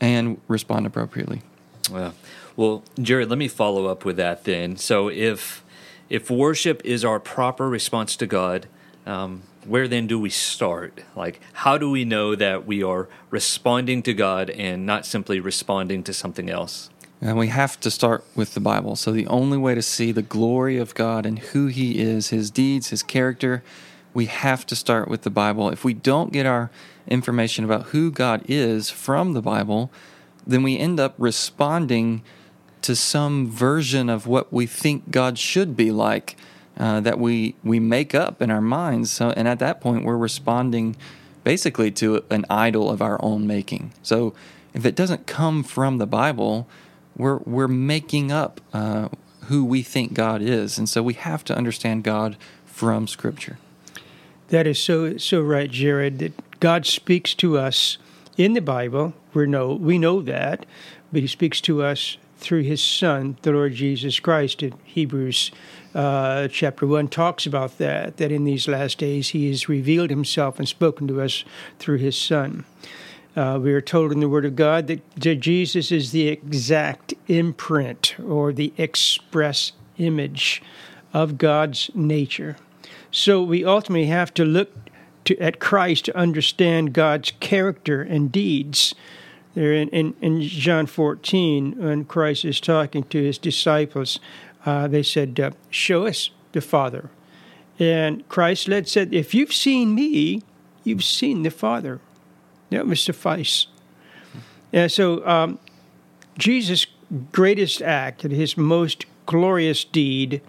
and 0.00 0.40
respond 0.48 0.86
appropriately. 0.86 1.42
Well, 1.90 2.82
Jared, 3.00 3.28
let 3.28 3.38
me 3.38 3.48
follow 3.48 3.86
up 3.86 4.04
with 4.04 4.16
that 4.16 4.44
then. 4.44 4.76
So 4.76 5.08
if 5.08 5.62
if 6.08 6.30
worship 6.30 6.80
is 6.84 7.04
our 7.04 7.18
proper 7.18 7.68
response 7.68 8.16
to 8.16 8.26
God, 8.26 8.66
um, 9.06 9.42
where 9.64 9.88
then 9.88 10.06
do 10.06 10.18
we 10.18 10.30
start? 10.30 11.00
Like, 11.16 11.40
how 11.52 11.78
do 11.78 11.90
we 11.90 12.04
know 12.04 12.34
that 12.36 12.66
we 12.66 12.82
are 12.82 13.08
responding 13.30 14.02
to 14.04 14.14
God 14.14 14.50
and 14.50 14.86
not 14.86 15.04
simply 15.04 15.40
responding 15.40 16.02
to 16.04 16.12
something 16.12 16.48
else? 16.48 16.90
And 17.20 17.38
we 17.38 17.48
have 17.48 17.80
to 17.80 17.90
start 17.90 18.24
with 18.34 18.54
the 18.54 18.60
Bible. 18.60 18.94
So, 18.94 19.10
the 19.10 19.26
only 19.26 19.58
way 19.58 19.74
to 19.74 19.82
see 19.82 20.12
the 20.12 20.22
glory 20.22 20.76
of 20.76 20.94
God 20.94 21.26
and 21.26 21.38
who 21.38 21.66
He 21.66 21.98
is, 21.98 22.28
His 22.28 22.50
deeds, 22.50 22.90
His 22.90 23.02
character, 23.02 23.64
we 24.14 24.26
have 24.26 24.66
to 24.66 24.76
start 24.76 25.08
with 25.08 25.22
the 25.22 25.30
Bible. 25.30 25.70
If 25.70 25.84
we 25.84 25.94
don't 25.94 26.32
get 26.32 26.46
our 26.46 26.70
information 27.08 27.64
about 27.64 27.86
who 27.86 28.10
God 28.10 28.44
is 28.48 28.90
from 28.90 29.32
the 29.32 29.42
Bible, 29.42 29.90
then 30.46 30.62
we 30.62 30.78
end 30.78 31.00
up 31.00 31.14
responding 31.18 32.22
to 32.82 32.94
some 32.94 33.50
version 33.50 34.08
of 34.08 34.26
what 34.26 34.52
we 34.52 34.66
think 34.66 35.10
God 35.10 35.38
should 35.38 35.76
be 35.76 35.90
like 35.90 36.36
uh, 36.78 37.00
that 37.00 37.18
we 37.18 37.54
we 37.64 37.80
make 37.80 38.14
up 38.14 38.42
in 38.42 38.50
our 38.50 38.60
minds. 38.60 39.10
So, 39.10 39.30
and 39.30 39.48
at 39.48 39.58
that 39.58 39.80
point, 39.80 40.04
we're 40.04 40.16
responding 40.16 40.96
basically 41.42 41.90
to 41.92 42.24
an 42.30 42.44
idol 42.50 42.90
of 42.90 43.00
our 43.00 43.22
own 43.24 43.46
making. 43.46 43.92
So, 44.02 44.34
if 44.74 44.84
it 44.84 44.94
doesn't 44.94 45.26
come 45.26 45.62
from 45.62 45.98
the 45.98 46.06
Bible, 46.06 46.68
we're 47.16 47.38
we're 47.38 47.68
making 47.68 48.30
up 48.30 48.60
uh, 48.72 49.08
who 49.44 49.64
we 49.64 49.82
think 49.82 50.12
God 50.12 50.42
is, 50.42 50.78
and 50.78 50.88
so 50.88 51.02
we 51.02 51.14
have 51.14 51.44
to 51.44 51.56
understand 51.56 52.04
God 52.04 52.36
from 52.66 53.06
Scripture. 53.06 53.58
That 54.48 54.66
is 54.66 54.78
so 54.78 55.16
so 55.16 55.40
right, 55.40 55.70
Jared. 55.70 56.18
That 56.18 56.60
God 56.60 56.84
speaks 56.84 57.34
to 57.34 57.58
us 57.58 57.98
in 58.36 58.52
the 58.52 58.60
Bible. 58.60 59.14
We 59.34 59.46
know 59.46 59.74
we 59.74 59.98
know 59.98 60.22
that, 60.22 60.66
but 61.12 61.22
He 61.22 61.26
speaks 61.26 61.60
to 61.62 61.82
us 61.82 62.16
through 62.38 62.62
His 62.62 62.82
Son, 62.82 63.36
the 63.42 63.52
Lord 63.52 63.74
Jesus 63.74 64.20
Christ. 64.20 64.62
In 64.62 64.74
Hebrews 64.84 65.50
uh, 65.94 66.48
chapter 66.48 66.86
one 66.86 67.08
talks 67.08 67.46
about 67.46 67.78
that. 67.78 68.18
That 68.18 68.32
in 68.32 68.44
these 68.44 68.68
last 68.68 68.98
days 68.98 69.30
He 69.30 69.48
has 69.48 69.68
revealed 69.68 70.10
Himself 70.10 70.58
and 70.58 70.68
spoken 70.68 71.08
to 71.08 71.20
us 71.20 71.44
through 71.78 71.98
His 71.98 72.16
Son. 72.16 72.64
Uh, 73.34 73.58
we 73.62 73.72
are 73.72 73.82
told 73.82 74.12
in 74.12 74.20
the 74.20 74.28
Word 74.28 74.46
of 74.46 74.56
God 74.56 74.86
that, 74.86 75.02
that 75.16 75.36
Jesus 75.36 75.92
is 75.92 76.10
the 76.10 76.28
exact 76.28 77.12
imprint 77.28 78.18
or 78.18 78.50
the 78.50 78.72
express 78.78 79.72
image 79.98 80.62
of 81.12 81.36
God's 81.36 81.90
nature. 81.94 82.56
So 83.10 83.42
we 83.42 83.64
ultimately 83.64 84.06
have 84.06 84.32
to 84.34 84.44
look 84.44 84.72
to, 85.26 85.38
at 85.38 85.60
Christ 85.60 86.06
to 86.06 86.16
understand 86.16 86.92
God's 86.92 87.32
character 87.40 88.02
and 88.02 88.32
deeds. 88.32 88.94
There 89.54 89.72
in, 89.72 89.88
in, 89.88 90.14
in 90.20 90.42
John 90.42 90.86
14, 90.86 91.76
when 91.78 92.04
Christ 92.04 92.44
is 92.44 92.60
talking 92.60 93.04
to 93.04 93.22
his 93.22 93.38
disciples, 93.38 94.20
uh, 94.64 94.88
they 94.88 95.02
said, 95.02 95.38
uh, 95.38 95.50
Show 95.70 96.06
us 96.06 96.30
the 96.52 96.60
Father. 96.60 97.10
And 97.78 98.26
Christ 98.28 98.68
led 98.68 98.88
said, 98.88 99.14
If 99.14 99.34
you've 99.34 99.52
seen 99.52 99.94
me, 99.94 100.42
you've 100.84 101.04
seen 101.04 101.42
the 101.42 101.50
Father. 101.50 102.00
That 102.70 102.86
would 102.86 102.98
suffice. 102.98 103.66
And 104.72 104.90
so 104.90 105.26
um, 105.26 105.58
Jesus' 106.36 106.86
greatest 107.32 107.80
act 107.82 108.24
and 108.24 108.32
his 108.32 108.56
most 108.56 109.06
glorious 109.26 109.84
deed 109.84 110.42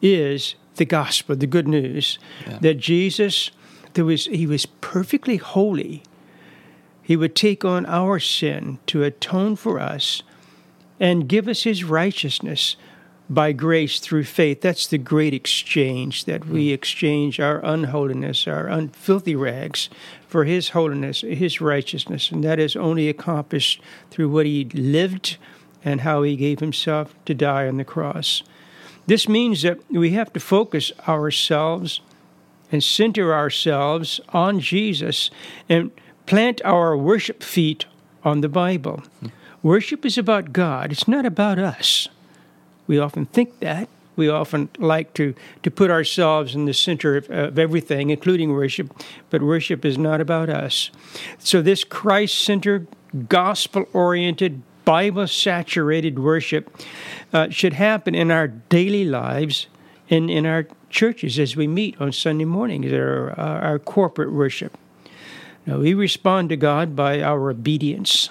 is 0.00 0.54
the 0.76 0.84
gospel, 0.84 1.36
the 1.36 1.46
good 1.46 1.68
news 1.68 2.18
yeah. 2.46 2.58
that 2.58 2.74
Jesus, 2.74 3.50
there 3.94 4.04
was 4.04 4.26
he 4.26 4.46
was 4.46 4.66
perfectly 4.66 5.36
holy. 5.36 6.02
He 7.02 7.16
would 7.16 7.34
take 7.34 7.64
on 7.64 7.84
our 7.86 8.18
sin 8.18 8.78
to 8.86 9.02
atone 9.02 9.56
for 9.56 9.78
us 9.78 10.22
and 10.98 11.28
give 11.28 11.48
us 11.48 11.64
his 11.64 11.84
righteousness 11.84 12.76
by 13.28 13.52
grace 13.52 14.00
through 14.00 14.24
faith. 14.24 14.60
That's 14.60 14.86
the 14.86 14.98
great 14.98 15.32
exchange 15.32 16.24
that 16.26 16.46
we 16.46 16.68
hmm. 16.68 16.74
exchange 16.74 17.40
our 17.40 17.64
unholiness, 17.64 18.46
our 18.46 18.66
unfilthy 18.66 19.38
rags, 19.38 19.88
for 20.26 20.44
His 20.44 20.70
holiness, 20.70 21.22
His 21.22 21.60
righteousness. 21.60 22.30
And 22.30 22.44
that 22.44 22.58
is 22.58 22.76
only 22.76 23.08
accomplished 23.08 23.80
through 24.10 24.28
what 24.28 24.46
He 24.46 24.64
lived 24.64 25.36
and 25.84 26.02
how 26.02 26.22
He 26.22 26.36
gave 26.36 26.60
Himself 26.60 27.14
to 27.24 27.34
die 27.34 27.66
on 27.66 27.76
the 27.76 27.84
cross. 27.84 28.42
This 29.06 29.28
means 29.28 29.62
that 29.62 29.78
we 29.90 30.10
have 30.10 30.32
to 30.32 30.40
focus 30.40 30.92
ourselves 31.06 32.00
and 32.74 32.82
center 32.82 33.32
ourselves 33.32 34.20
on 34.30 34.58
Jesus 34.58 35.30
and 35.68 35.92
plant 36.26 36.60
our 36.64 36.96
worship 36.96 37.40
feet 37.40 37.84
on 38.24 38.40
the 38.40 38.48
Bible. 38.48 39.04
Hmm. 39.20 39.28
Worship 39.62 40.04
is 40.04 40.18
about 40.18 40.52
God, 40.52 40.90
it's 40.90 41.06
not 41.06 41.24
about 41.24 41.60
us. 41.60 42.08
We 42.88 42.98
often 42.98 43.26
think 43.26 43.60
that. 43.60 43.88
We 44.16 44.28
often 44.28 44.70
like 44.78 45.14
to, 45.14 45.36
to 45.62 45.70
put 45.70 45.88
ourselves 45.90 46.56
in 46.56 46.64
the 46.64 46.74
center 46.74 47.16
of, 47.16 47.30
of 47.30 47.58
everything, 47.60 48.10
including 48.10 48.52
worship, 48.52 48.92
but 49.30 49.40
worship 49.40 49.84
is 49.84 49.96
not 49.96 50.20
about 50.20 50.48
us. 50.48 50.90
So, 51.38 51.62
this 51.62 51.84
Christ 51.84 52.36
centered, 52.38 52.88
gospel 53.28 53.86
oriented, 53.92 54.62
Bible 54.84 55.28
saturated 55.28 56.18
worship 56.18 56.76
uh, 57.32 57.50
should 57.50 57.74
happen 57.74 58.16
in 58.16 58.32
our 58.32 58.48
daily 58.48 59.04
lives 59.04 59.68
and 60.10 60.28
in 60.28 60.44
our 60.44 60.66
churches 60.94 61.38
as 61.40 61.56
we 61.56 61.66
meet 61.66 62.00
on 62.00 62.12
Sunday 62.12 62.44
mornings, 62.44 62.92
our, 62.92 63.38
uh, 63.38 63.60
our 63.60 63.78
corporate 63.78 64.32
worship. 64.32 64.78
Now, 65.66 65.78
we 65.78 65.92
respond 65.92 66.50
to 66.50 66.56
God 66.56 66.94
by 66.94 67.20
our 67.20 67.50
obedience. 67.50 68.30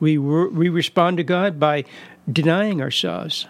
We, 0.00 0.18
we 0.18 0.68
respond 0.68 1.18
to 1.18 1.24
God 1.24 1.60
by 1.60 1.84
denying 2.30 2.82
ourselves. 2.82 3.46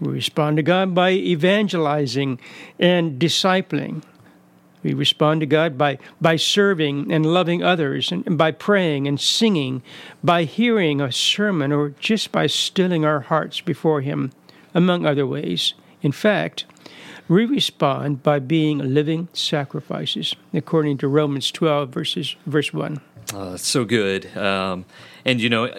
We 0.00 0.12
respond 0.12 0.56
to 0.58 0.62
God 0.62 0.94
by 0.94 1.12
evangelizing 1.12 2.38
and 2.78 3.18
discipling. 3.20 4.04
We 4.84 4.94
respond 4.94 5.40
to 5.40 5.46
God 5.46 5.76
by, 5.76 5.98
by 6.20 6.36
serving 6.36 7.10
and 7.10 7.26
loving 7.26 7.62
others, 7.62 8.12
and, 8.12 8.24
and 8.26 8.38
by 8.38 8.52
praying 8.52 9.08
and 9.08 9.18
singing, 9.18 9.82
by 10.22 10.44
hearing 10.44 11.00
a 11.00 11.10
sermon, 11.10 11.72
or 11.72 11.90
just 11.98 12.30
by 12.30 12.46
stilling 12.46 13.04
our 13.04 13.20
hearts 13.20 13.60
before 13.60 14.02
Him, 14.02 14.30
among 14.74 15.06
other 15.06 15.26
ways. 15.26 15.74
In 16.02 16.12
fact, 16.12 16.66
we 17.28 17.44
respond 17.44 18.22
by 18.22 18.38
being 18.38 18.78
living 18.78 19.28
sacrifices, 19.32 20.34
according 20.52 20.98
to 20.98 21.08
Romans 21.08 21.50
12, 21.50 21.88
verses, 21.90 22.36
verse 22.46 22.72
1. 22.72 23.00
Oh, 23.32 23.50
that's 23.52 23.66
so 23.66 23.84
good. 23.84 24.36
Um, 24.36 24.84
and, 25.24 25.40
you 25.40 25.48
know, 25.48 25.70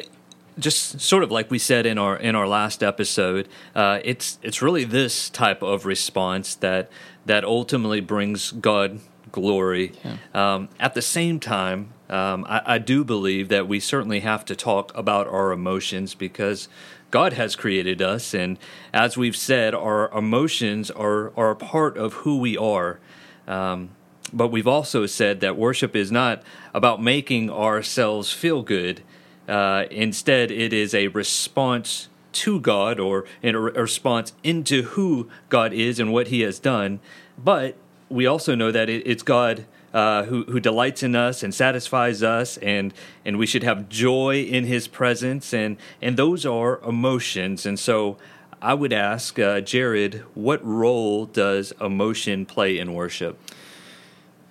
just 0.57 0.99
sort 0.99 1.23
of 1.23 1.31
like 1.31 1.51
we 1.51 1.59
said 1.59 1.85
in 1.85 1.97
our 1.97 2.15
in 2.15 2.35
our 2.35 2.47
last 2.47 2.81
episode, 2.81 3.47
uh, 3.75 3.99
it's 4.03 4.39
it's 4.41 4.61
really 4.61 4.85
this 4.85 5.29
type 5.29 5.61
of 5.61 5.85
response 5.85 6.55
that 6.55 6.89
that 7.25 7.43
ultimately 7.43 7.99
brings 7.99 8.51
God 8.53 8.99
glory. 9.31 9.91
Yeah. 10.03 10.17
Um, 10.33 10.69
at 10.79 10.93
the 10.93 11.01
same 11.01 11.39
time, 11.39 11.89
um, 12.09 12.45
I, 12.47 12.61
I, 12.65 12.77
do 12.77 13.03
believe 13.03 13.49
that 13.49 13.67
we 13.67 13.79
certainly 13.79 14.19
have 14.21 14.45
to 14.45 14.55
talk 14.55 14.95
about 14.95 15.27
our 15.27 15.51
emotions 15.51 16.13
because 16.13 16.69
God 17.15 17.31
has 17.31 17.55
created 17.55 18.01
us, 18.01 18.33
and 18.33 18.59
as 18.91 19.15
we've 19.15 19.37
said, 19.37 19.73
our 19.73 20.11
emotions 20.11 20.91
are 20.91 21.31
are 21.37 21.51
a 21.51 21.55
part 21.55 21.95
of 21.95 22.11
who 22.25 22.39
we 22.39 22.57
are. 22.57 22.99
Um, 23.47 23.91
but 24.33 24.49
we've 24.49 24.67
also 24.67 25.05
said 25.05 25.39
that 25.39 25.55
worship 25.55 25.95
is 25.95 26.11
not 26.11 26.43
about 26.73 27.01
making 27.01 27.49
ourselves 27.49 28.33
feel 28.33 28.63
good. 28.63 29.01
Uh, 29.47 29.85
instead, 29.91 30.51
it 30.51 30.73
is 30.73 30.93
a 30.93 31.07
response 31.07 32.09
to 32.33 32.59
God 32.59 32.99
or 32.99 33.23
a 33.41 33.57
response 33.57 34.33
into 34.43 34.81
who 34.81 35.29
God 35.47 35.71
is 35.71 36.01
and 36.01 36.11
what 36.11 36.27
He 36.27 36.41
has 36.41 36.59
done. 36.59 36.99
But 37.41 37.77
we 38.09 38.25
also 38.25 38.55
know 38.55 38.73
that 38.73 38.89
it's 38.89 39.23
God 39.23 39.63
uh, 39.95 40.23
who, 40.25 40.43
who 40.43 40.59
delights 40.59 41.03
in 41.03 41.15
us 41.15 41.41
and 41.41 41.55
satisfies 41.55 42.21
us, 42.21 42.57
and, 42.57 42.93
and 43.23 43.39
we 43.39 43.45
should 43.45 43.63
have 43.63 43.87
joy 43.87 44.43
in 44.43 44.65
His 44.65 44.89
presence, 44.89 45.53
and, 45.53 45.77
and 46.01 46.17
those 46.17 46.45
are 46.45 46.79
emotions. 46.81 47.65
And 47.65 47.79
so 47.79 48.17
I 48.61 48.73
would 48.73 48.91
ask, 48.91 49.39
uh, 49.39 49.61
Jared, 49.61 50.23
what 50.33 50.63
role 50.65 51.25
does 51.25 51.71
emotion 51.79 52.45
play 52.45 52.77
in 52.77 52.93
worship? 52.93 53.39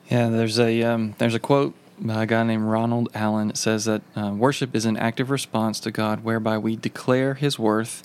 Yeah, 0.08 0.30
there's 0.30 0.58
a 0.58 0.82
um, 0.82 1.14
there's 1.18 1.34
a 1.34 1.38
quote 1.38 1.74
by 1.98 2.22
a 2.22 2.26
guy 2.26 2.42
named 2.44 2.64
Ronald 2.64 3.08
Allen. 3.14 3.50
It 3.50 3.56
says 3.56 3.84
that 3.84 4.00
uh, 4.16 4.32
worship 4.34 4.74
is 4.74 4.86
an 4.86 4.96
active 4.96 5.30
response 5.30 5.78
to 5.80 5.90
God 5.90 6.24
whereby 6.24 6.56
we 6.56 6.76
declare 6.76 7.34
His 7.34 7.58
worth. 7.58 8.02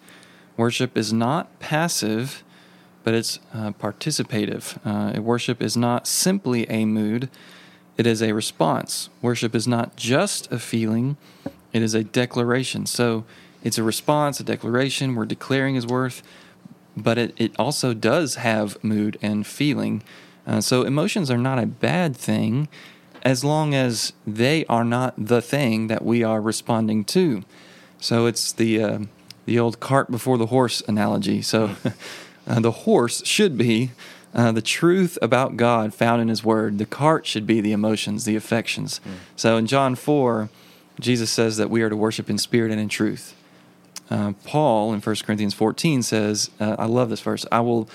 Worship 0.57 0.97
is 0.97 1.13
not 1.13 1.57
passive, 1.59 2.43
but 3.03 3.13
it's 3.13 3.39
uh, 3.53 3.71
participative. 3.71 4.77
Uh, 4.85 5.21
worship 5.21 5.61
is 5.61 5.77
not 5.77 6.07
simply 6.07 6.69
a 6.69 6.85
mood, 6.85 7.29
it 7.97 8.07
is 8.07 8.21
a 8.21 8.33
response. 8.33 9.09
Worship 9.21 9.53
is 9.53 9.67
not 9.67 9.95
just 9.95 10.51
a 10.51 10.59
feeling, 10.59 11.17
it 11.73 11.81
is 11.81 11.93
a 11.93 12.03
declaration. 12.03 12.85
So 12.85 13.25
it's 13.63 13.77
a 13.77 13.83
response, 13.83 14.39
a 14.39 14.43
declaration. 14.43 15.15
We're 15.15 15.25
declaring 15.25 15.75
His 15.75 15.85
worth, 15.85 16.23
but 16.95 17.17
it, 17.17 17.33
it 17.37 17.51
also 17.59 17.93
does 17.93 18.35
have 18.35 18.81
mood 18.83 19.17
and 19.21 19.45
feeling. 19.45 20.01
Uh, 20.47 20.61
so 20.61 20.83
emotions 20.83 21.29
are 21.29 21.37
not 21.37 21.59
a 21.59 21.65
bad 21.65 22.15
thing 22.15 22.67
as 23.23 23.43
long 23.43 23.75
as 23.75 24.13
they 24.25 24.65
are 24.65 24.85
not 24.85 25.13
the 25.17 25.41
thing 25.41 25.87
that 25.87 26.03
we 26.03 26.23
are 26.23 26.41
responding 26.41 27.03
to. 27.03 27.43
So 27.99 28.25
it's 28.25 28.51
the 28.53 28.81
uh, 28.81 28.99
the 29.45 29.59
old 29.59 29.79
cart 29.79 30.09
before 30.09 30.37
the 30.37 30.47
horse 30.47 30.81
analogy. 30.87 31.41
So 31.41 31.75
uh, 32.49 32.59
the 32.59 32.71
horse 32.71 33.25
should 33.25 33.57
be 33.57 33.91
uh, 34.33 34.51
the 34.51 34.61
truth 34.61 35.17
about 35.21 35.55
God 35.55 35.93
found 35.93 36.21
in 36.21 36.27
His 36.27 36.43
Word. 36.43 36.77
The 36.77 36.85
cart 36.85 37.25
should 37.25 37.47
be 37.47 37.61
the 37.61 37.71
emotions, 37.71 38.25
the 38.25 38.35
affections. 38.35 38.99
Mm. 39.05 39.11
So 39.35 39.57
in 39.57 39.67
John 39.67 39.95
four, 39.95 40.49
Jesus 40.99 41.31
says 41.31 41.57
that 41.57 41.69
we 41.69 41.81
are 41.81 41.89
to 41.89 41.95
worship 41.95 42.29
in 42.29 42.37
spirit 42.37 42.71
and 42.71 42.81
in 42.81 42.89
truth. 42.89 43.35
Uh, 44.09 44.33
Paul 44.43 44.91
in 44.93 44.99
1 44.99 45.15
Corinthians 45.23 45.53
14 45.53 46.01
says, 46.03 46.49
uh, 46.59 46.75
I 46.79 46.85
love 46.85 47.09
this 47.09 47.21
verse, 47.21 47.45
I 47.51 47.59
will 47.61 47.87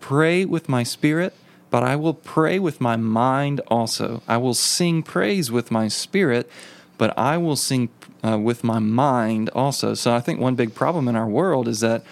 pray 0.00 0.44
with 0.44 0.68
my 0.68 0.82
spirit 0.82 1.34
but 1.72 1.82
I 1.82 1.96
will 1.96 2.12
pray 2.12 2.58
with 2.58 2.82
my 2.82 2.96
mind 2.96 3.62
also. 3.66 4.20
I 4.28 4.36
will 4.36 4.52
sing 4.52 5.02
praise 5.02 5.50
with 5.50 5.70
my 5.70 5.88
spirit, 5.88 6.50
but 6.98 7.16
I 7.18 7.38
will 7.38 7.56
sing 7.56 7.88
uh, 8.22 8.38
with 8.38 8.62
my 8.62 8.78
mind 8.78 9.48
also. 9.54 9.94
So 9.94 10.14
I 10.14 10.20
think 10.20 10.38
one 10.38 10.54
big 10.54 10.74
problem 10.74 11.08
in 11.08 11.16
our 11.16 11.26
world 11.26 11.66
is 11.66 11.80
that 11.80 12.04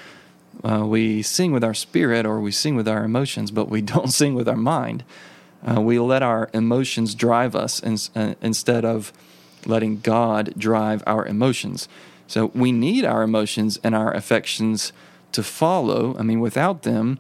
uh, 0.64 0.85
we 0.87 1.23
sing 1.23 1.52
with 1.52 1.64
our 1.64 1.75
spirit 1.75 2.26
or 2.26 2.40
we 2.40 2.52
sing 2.52 2.76
with 2.76 2.88
our 2.88 3.05
emotions, 3.05 3.50
but 3.50 3.69
we 3.69 3.81
don't 3.95 4.11
sing 4.12 4.35
with 4.35 4.49
our 4.49 4.57
mind. 4.57 5.05
Uh, 5.67 5.81
we 5.81 5.99
let 5.99 6.23
our 6.23 6.49
emotions 6.55 7.14
drive 7.14 7.55
us 7.55 7.81
in, 7.81 7.99
uh, 8.14 8.35
instead 8.40 8.85
of 8.85 9.12
letting 9.67 10.00
God 10.00 10.55
drive 10.57 11.02
our 11.07 11.26
emotions. 11.26 11.88
So 12.26 12.50
we 12.55 12.73
need 12.73 13.05
our 13.05 13.23
emotions 13.23 13.79
and 13.83 13.95
our 13.95 14.12
affections 14.14 14.93
to 15.33 15.43
follow. 15.43 16.17
I 16.19 16.23
mean, 16.23 16.40
without 16.40 16.83
them, 16.83 17.19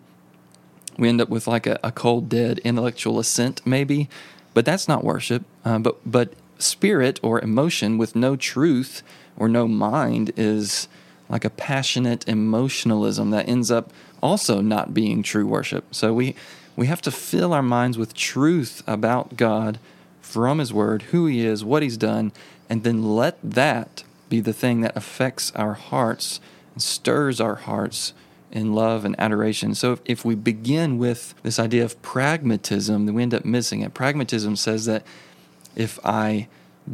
we 0.96 1.08
end 1.08 1.20
up 1.20 1.28
with 1.28 1.46
like 1.46 1.66
a, 1.66 1.78
a 1.82 1.92
cold, 1.92 2.28
dead 2.28 2.58
intellectual 2.60 3.18
assent, 3.18 3.60
maybe. 3.66 4.08
But 4.54 4.64
that's 4.64 4.88
not 4.88 5.04
worship. 5.04 5.44
Uh, 5.64 5.78
but 5.78 5.98
but 6.10 6.32
spirit 6.58 7.18
or 7.22 7.40
emotion 7.40 7.98
with 7.98 8.14
no 8.14 8.36
truth 8.36 9.02
or 9.36 9.48
no 9.48 9.66
mind 9.66 10.32
is 10.36 10.88
like 11.30 11.44
a 11.44 11.50
passionate 11.50 12.28
emotionalism 12.28 13.30
that 13.30 13.48
ends 13.48 13.70
up 13.70 13.92
also 14.22 14.60
not 14.60 14.92
being 14.92 15.22
true 15.22 15.46
worship. 15.46 15.94
So 15.94 16.12
we 16.12 16.34
we 16.76 16.86
have 16.86 17.02
to 17.02 17.10
fill 17.10 17.52
our 17.52 17.62
minds 17.62 17.98
with 17.98 18.14
truth 18.14 18.82
about 18.86 19.36
God 19.36 19.78
from 20.20 20.58
his 20.58 20.72
word, 20.72 21.02
who 21.02 21.26
he 21.26 21.44
is, 21.44 21.64
what 21.64 21.82
he's 21.82 21.96
done, 21.96 22.32
and 22.68 22.84
then 22.84 23.16
let 23.16 23.38
that 23.42 24.04
be 24.28 24.40
the 24.40 24.52
thing 24.52 24.80
that 24.80 24.96
affects 24.96 25.52
our 25.54 25.74
hearts 25.74 26.40
and 26.74 26.82
stirs 26.82 27.40
our 27.40 27.56
hearts 27.56 28.14
in 28.50 28.72
love 28.72 29.04
and 29.04 29.18
adoration. 29.18 29.74
So 29.74 29.92
if, 29.92 30.00
if 30.04 30.24
we 30.24 30.34
begin 30.34 30.98
with 30.98 31.34
this 31.42 31.58
idea 31.58 31.84
of 31.84 32.00
pragmatism, 32.02 33.06
then 33.06 33.14
we 33.14 33.22
end 33.22 33.34
up 33.34 33.44
missing 33.44 33.82
it. 33.82 33.92
Pragmatism 33.92 34.56
says 34.56 34.86
that 34.86 35.04
if 35.76 35.98
I 36.04 36.48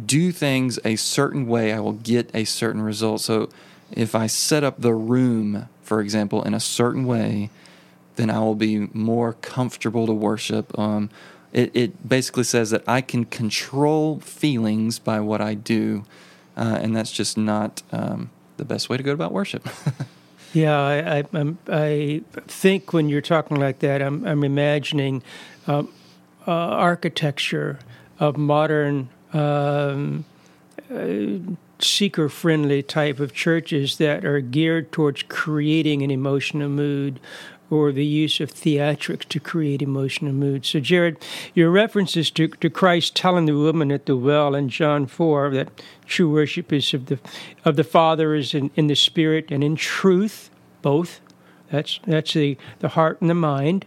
do 0.05 0.33
things 0.33 0.79
a 0.85 0.97
certain 0.97 1.47
way, 1.47 1.73
I 1.73 1.81
will 1.81 1.93
get 1.93 2.31
a 2.35 2.45
certain 2.45 2.83
result. 2.83 3.21
So 3.21 3.51
if 3.93 4.15
I 4.15 4.27
set 4.27 4.65
up 4.65 4.81
the 4.81 4.95
room, 4.95 5.69
for 5.83 6.01
example, 6.01 6.43
in 6.43 6.55
a 6.55 6.61
certain 6.61 7.05
way, 7.05 7.51
then 8.17 8.31
I 8.31 8.41
will 8.41 8.55
be 8.55 8.89
more 8.93 9.35
comfortable 9.35 10.07
to 10.07 10.13
worship. 10.13 10.77
Um, 10.79 11.11
it, 11.53 11.71
it, 11.75 12.09
basically 12.09 12.45
says 12.45 12.71
that 12.71 12.83
I 12.87 13.01
can 13.01 13.25
control 13.25 14.21
feelings 14.21 14.99
by 14.99 15.21
what 15.21 15.41
I 15.41 15.55
do, 15.55 16.05
uh, 16.57 16.79
and 16.83 16.95
that's 16.97 17.13
just 17.13 17.39
not 17.39 17.83
um, 17.93 18.31
the 18.57 18.65
best 18.65 18.89
way 18.89 18.97
to 18.97 19.03
go 19.03 19.13
about 19.13 19.33
worship. 19.33 19.69
yeah, 20.53 20.79
I, 20.79 21.25
I, 21.33 21.55
I, 21.69 22.23
think 22.47 22.93
when 22.93 23.09
you're 23.09 23.21
talking 23.21 23.59
like 23.59 23.79
that, 23.81 24.03
I'm, 24.03 24.27
I'm 24.27 24.45
imagining 24.45 25.23
um, 25.67 25.93
uh, 26.47 26.51
architecture 26.51 27.79
of 28.19 28.37
modern 28.37 29.09
um, 29.33 30.25
uh, 30.91 31.57
seeker 31.79 32.29
friendly 32.29 32.83
type 32.83 33.21
of 33.21 33.33
churches 33.33 33.99
that 33.99 34.25
are 34.25 34.41
geared 34.41 34.93
towards 34.93 35.23
creating 35.25 36.03
an 36.03 36.11
emotional 36.11 36.69
mood 36.69 37.21
or 37.69 37.91
the 37.93 38.05
use 38.05 38.41
of 38.41 38.53
theatrics 38.53 39.25
to 39.25 39.41
create 39.41 39.83
emotional 39.83 40.33
mood. 40.33 40.65
So, 40.65 40.79
Jared, 40.81 41.19
your 41.55 41.71
references 41.71 42.31
to, 42.33 42.49
to 42.49 42.71
Christ 42.71 43.17
telling 43.17 43.47
the 43.47 43.57
woman 43.57 43.91
at 43.91 44.07
the 44.07 44.17
well 44.17 44.55
in 44.55 44.69
John 44.69 45.07
4 45.07 45.51
that 45.51 45.83
true 46.07 46.31
worship 46.31 46.73
is 46.73 46.95
of 46.95 47.07
the, 47.07 47.19
of 47.65 47.77
the 47.77 47.85
Father 47.85 48.35
is 48.35 48.55
in, 48.55 48.71
in 48.77 48.87
the 48.87 48.95
Spirit 48.95 49.51
and 49.51 49.65
in 49.65 49.77
truth, 49.77 50.51
both. 50.83 51.21
That's, 51.71 51.99
that's 52.07 52.35
the, 52.35 52.57
the 52.79 52.91
heart 52.91 53.21
and 53.21 53.29
the 53.29 53.35
mind. 53.35 53.85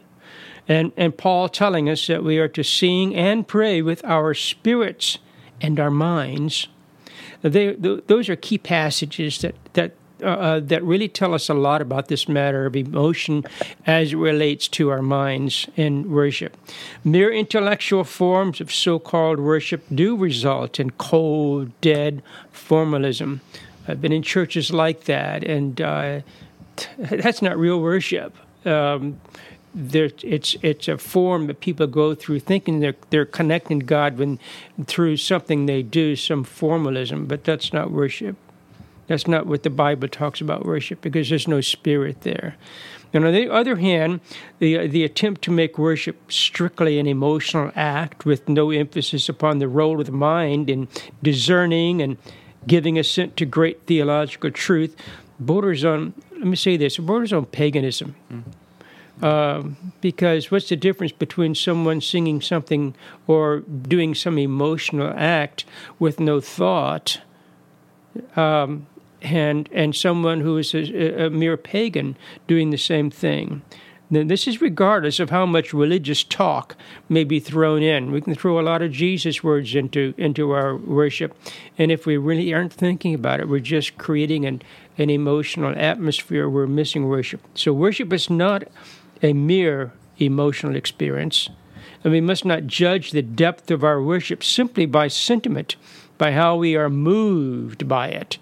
And, 0.67 0.91
and 0.97 1.17
Paul 1.17 1.49
telling 1.49 1.89
us 1.89 2.05
that 2.07 2.23
we 2.23 2.37
are 2.37 2.49
to 2.49 2.63
sing 2.63 3.15
and 3.15 3.47
pray 3.47 3.81
with 3.81 4.03
our 4.03 4.33
spirits 4.33 5.17
and 5.61 5.79
our 5.79 5.89
minds. 5.89 6.67
They, 7.41 7.73
those 7.73 8.29
are 8.29 8.35
key 8.35 8.57
passages 8.57 9.39
that, 9.39 9.55
that, 9.73 9.93
uh, 10.21 10.25
uh, 10.25 10.59
that 10.59 10.83
really 10.83 11.07
tell 11.07 11.33
us 11.33 11.49
a 11.49 11.53
lot 11.53 11.81
about 11.81 12.07
this 12.07 12.27
matter 12.27 12.65
of 12.65 12.75
emotion 12.75 13.45
as 13.85 14.13
it 14.13 14.17
relates 14.17 14.67
to 14.69 14.89
our 14.89 15.01
minds 15.01 15.67
in 15.75 16.11
worship. 16.11 16.57
Mere 17.03 17.31
intellectual 17.31 18.03
forms 18.03 18.59
of 18.59 18.71
so 18.71 18.99
called 18.99 19.39
worship 19.39 19.83
do 19.93 20.17
result 20.17 20.79
in 20.79 20.89
cold, 20.91 21.71
dead 21.81 22.21
formalism. 22.51 23.39
I've 23.87 24.01
been 24.01 24.11
in 24.11 24.21
churches 24.21 24.71
like 24.71 25.05
that, 25.05 25.43
and 25.43 25.79
uh, 25.81 26.21
that's 26.99 27.41
not 27.41 27.57
real 27.57 27.81
worship. 27.81 28.35
Um, 28.65 29.19
there, 29.73 30.09
it's 30.23 30.55
it's 30.61 30.87
a 30.87 30.97
form 30.97 31.47
that 31.47 31.59
people 31.59 31.87
go 31.87 32.15
through 32.15 32.39
thinking 32.39 32.79
they're 32.79 32.95
they're 33.09 33.25
connecting 33.25 33.79
God 33.79 34.17
when 34.17 34.39
through 34.85 35.17
something 35.17 35.65
they 35.65 35.83
do, 35.83 36.15
some 36.15 36.43
formalism, 36.43 37.25
but 37.25 37.43
that's 37.43 37.71
not 37.71 37.91
worship. 37.91 38.35
That's 39.07 39.27
not 39.27 39.47
what 39.47 39.63
the 39.63 39.69
Bible 39.69 40.07
talks 40.07 40.41
about 40.41 40.65
worship 40.65 41.01
because 41.01 41.29
there's 41.29 41.47
no 41.47 41.61
spirit 41.61 42.21
there. 42.21 42.55
And 43.11 43.25
on 43.25 43.33
the 43.33 43.51
other 43.51 43.77
hand, 43.77 44.21
the 44.59 44.87
the 44.87 45.03
attempt 45.03 45.41
to 45.43 45.51
make 45.51 45.77
worship 45.77 46.31
strictly 46.31 46.99
an 46.99 47.07
emotional 47.07 47.71
act 47.75 48.25
with 48.25 48.49
no 48.49 48.71
emphasis 48.71 49.29
upon 49.29 49.59
the 49.59 49.67
role 49.67 49.99
of 49.99 50.07
the 50.07 50.11
mind 50.11 50.69
in 50.69 50.87
discerning 51.21 52.01
and 52.01 52.17
giving 52.67 52.99
assent 52.99 53.37
to 53.37 53.45
great 53.45 53.85
theological 53.85 54.51
truth 54.51 54.95
borders 55.39 55.85
on. 55.85 56.13
Let 56.31 56.47
me 56.47 56.55
say 56.55 56.77
this: 56.77 56.97
borders 56.97 57.33
on 57.33 57.45
paganism. 57.45 58.15
Mm-hmm 58.31 58.51
um, 59.21 59.93
because 59.99 60.49
what's 60.49 60.69
the 60.69 60.75
difference 60.75 61.11
between 61.11 61.53
someone 61.55 61.99
singing 61.99 62.41
something 62.41 62.95
or 63.27 63.59
doing 63.59 64.15
some 64.15 64.37
emotional 64.37 65.13
act 65.15 65.65
with 65.97 66.19
no 66.19 66.39
thought 66.39 67.19
um, 68.35 68.87
and 69.21 69.67
and 69.73 69.95
someone 69.95 70.39
who 70.41 70.57
is 70.57 70.73
a, 70.73 71.25
a, 71.25 71.29
mere 71.29 71.57
pagan 71.57 72.17
doing 72.47 72.69
the 72.69 72.77
same 72.77 73.11
thing? 73.11 73.61
Then 74.11 74.27
this 74.27 74.47
is 74.47 74.61
regardless 74.61 75.19
of 75.19 75.29
how 75.29 75.45
much 75.45 75.71
religious 75.73 76.23
talk 76.23 76.75
may 77.09 77.23
be 77.23 77.39
thrown 77.39 77.83
in. 77.83 78.11
We 78.11 78.21
can 78.21 78.33
throw 78.33 78.59
a 78.59 78.63
lot 78.63 78.81
of 78.81 78.91
Jesus 78.91 79.43
words 79.43 79.75
into 79.75 80.13
into 80.17 80.51
our 80.51 80.77
worship, 80.77 81.35
and 81.77 81.91
if 81.91 82.05
we 82.05 82.15
really 82.17 82.53
aren't 82.53 82.73
thinking 82.73 83.13
about 83.13 83.39
it, 83.39 83.49
we're 83.49 83.59
just 83.59 83.97
creating 83.97 84.45
an 84.45 84.61
an 84.97 85.09
emotional 85.09 85.73
atmosphere. 85.77 86.49
We're 86.49 86.67
missing 86.67 87.07
worship. 87.07 87.41
So 87.53 87.73
worship 87.73 88.11
is 88.13 88.29
not 88.29 88.63
a 89.21 89.33
mere 89.33 89.91
emotional 90.17 90.75
experience, 90.75 91.49
and 92.03 92.13
we 92.13 92.21
must 92.21 92.45
not 92.45 92.67
judge 92.67 93.11
the 93.11 93.21
depth 93.21 93.71
of 93.71 93.83
our 93.83 94.01
worship 94.01 94.43
simply 94.43 94.85
by 94.85 95.07
sentiment, 95.07 95.75
by 96.17 96.31
how 96.31 96.55
we 96.55 96.75
are 96.75 96.89
moved 96.89 97.87
by 97.87 98.09
it. 98.09 98.37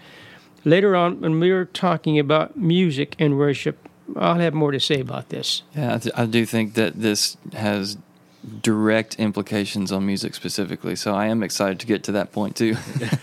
Later 0.63 0.95
on, 0.95 1.21
when 1.21 1.39
we're 1.39 1.65
talking 1.65 2.19
about 2.19 2.57
music 2.57 3.15
and 3.19 3.37
worship, 3.37 3.87
I'll 4.15 4.39
have 4.39 4.53
more 4.53 4.71
to 4.71 4.79
say 4.79 4.99
about 4.99 5.29
this. 5.29 5.63
Yeah, 5.75 5.95
I, 5.95 5.97
th- 5.97 6.15
I 6.17 6.25
do 6.25 6.45
think 6.45 6.73
that 6.73 6.99
this 6.99 7.37
has 7.53 7.97
direct 8.61 9.15
implications 9.15 9.91
on 9.91 10.05
music 10.05 10.35
specifically, 10.35 10.95
so 10.95 11.13
I 11.13 11.27
am 11.27 11.43
excited 11.43 11.79
to 11.79 11.87
get 11.87 12.03
to 12.03 12.11
that 12.13 12.31
point 12.31 12.55
too. 12.55 12.75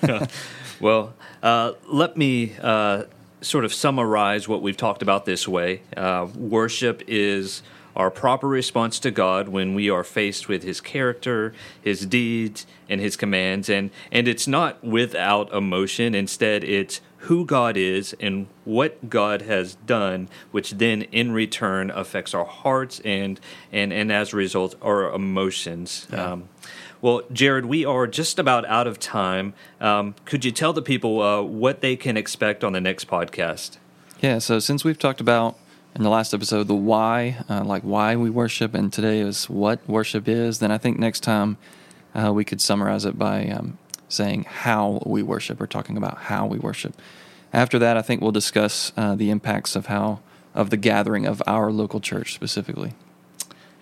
well, 0.81 1.15
uh, 1.43 1.73
let 1.87 2.17
me 2.17 2.53
uh, 2.61 3.05
sort 3.45 3.65
of 3.65 3.73
summarize 3.73 4.49
what 4.49 4.63
we've 4.63 4.77
talked 4.77 5.03
about 5.03 5.25
this 5.25 5.47
way 5.47 5.83
uh, 5.97 6.27
worship 6.37 7.03
is 7.07 7.63
our 7.97 8.11
proper 8.11 8.49
response 8.49 8.99
to 9.01 9.11
God 9.11 9.49
when 9.49 9.75
we 9.75 9.89
are 9.89 10.03
faced 10.03 10.49
with 10.49 10.63
His 10.63 10.81
character, 10.81 11.55
His 11.81 12.07
deeds, 12.07 12.67
and 12.89 13.01
His 13.01 13.17
commands. 13.17 13.69
And, 13.69 13.91
and 14.11 14.27
it's 14.27 14.49
not 14.49 14.83
without 14.83 15.53
emotion. 15.53 16.15
Instead, 16.15 16.65
it's 16.65 17.01
who 17.19 17.45
God 17.45 17.77
is 17.77 18.15
and 18.21 18.49
what 18.65 19.09
God 19.09 19.43
has 19.43 19.77
done, 19.87 20.29
which 20.51 20.73
then 20.73 21.03
in 21.03 21.33
return 21.33 21.91
affects 21.91 22.35
our 22.35 22.45
hearts 22.45 23.01
and, 23.05 23.41
and, 23.73 23.93
and 23.93 24.11
as 24.13 24.33
a 24.33 24.37
result, 24.37 24.75
our 24.83 25.13
emotions. 25.13 26.07
Yeah. 26.11 26.33
Um, 26.33 26.49
well, 27.05 27.21
Jared, 27.31 27.67
we 27.67 27.85
are 27.85 28.07
just 28.07 28.39
about 28.39 28.65
out 28.65 28.87
of 28.87 28.99
time. 28.99 29.53
Um, 29.79 30.15
could 30.25 30.43
you 30.43 30.51
tell 30.51 30.73
the 30.73 30.81
people 30.81 31.21
uh, 31.21 31.43
what 31.43 31.83
they 31.83 31.97
can 31.97 32.17
expect 32.17 32.65
on 32.65 32.73
the 32.73 32.81
next 32.81 33.09
podcast? 33.09 33.77
Yeah, 34.21 34.39
so 34.39 34.59
since 34.59 34.85
we've 34.85 34.99
talked 34.99 35.21
about 35.21 35.59
in 35.95 36.03
the 36.03 36.09
last 36.09 36.33
episode 36.33 36.67
the 36.67 36.75
why, 36.75 37.45
uh, 37.47 37.63
like 37.63 37.83
why 37.83 38.17
we 38.17 38.31
worship, 38.31 38.73
and 38.73 38.91
today 38.91 39.21
is 39.21 39.51
what 39.51 39.87
worship 39.87 40.27
is, 40.27 40.61
then 40.61 40.71
I 40.71 40.79
think 40.79 40.99
next 40.99 41.21
time 41.21 41.59
uh, 42.15 42.33
we 42.33 42.43
could 42.43 42.63
summarize 42.63 43.05
it 43.05 43.19
by 43.19 43.49
um, 43.49 43.77
saying 44.09 44.45
how 44.45 45.03
we 45.05 45.23
worship 45.23 45.61
or 45.61 45.67
talking 45.67 45.99
about 45.99 46.17
how 46.17 46.47
we 46.47 46.59
worship. 46.59 46.99
After 47.53 47.79
that, 47.81 47.99
I 47.99 48.03
think 48.03 48.23
we'll 48.23 48.33
discuss 48.33 48.95
uh, 48.97 49.15
the 49.15 49.29
impacts 49.29 49.77
of 49.77 49.87
how 49.87 50.21
of 50.55 50.71
the 50.71 50.79
gathering 50.79 51.27
of 51.27 51.43
our 51.47 51.71
local 51.71 52.01
church 52.01 52.33
specifically. 52.33 52.95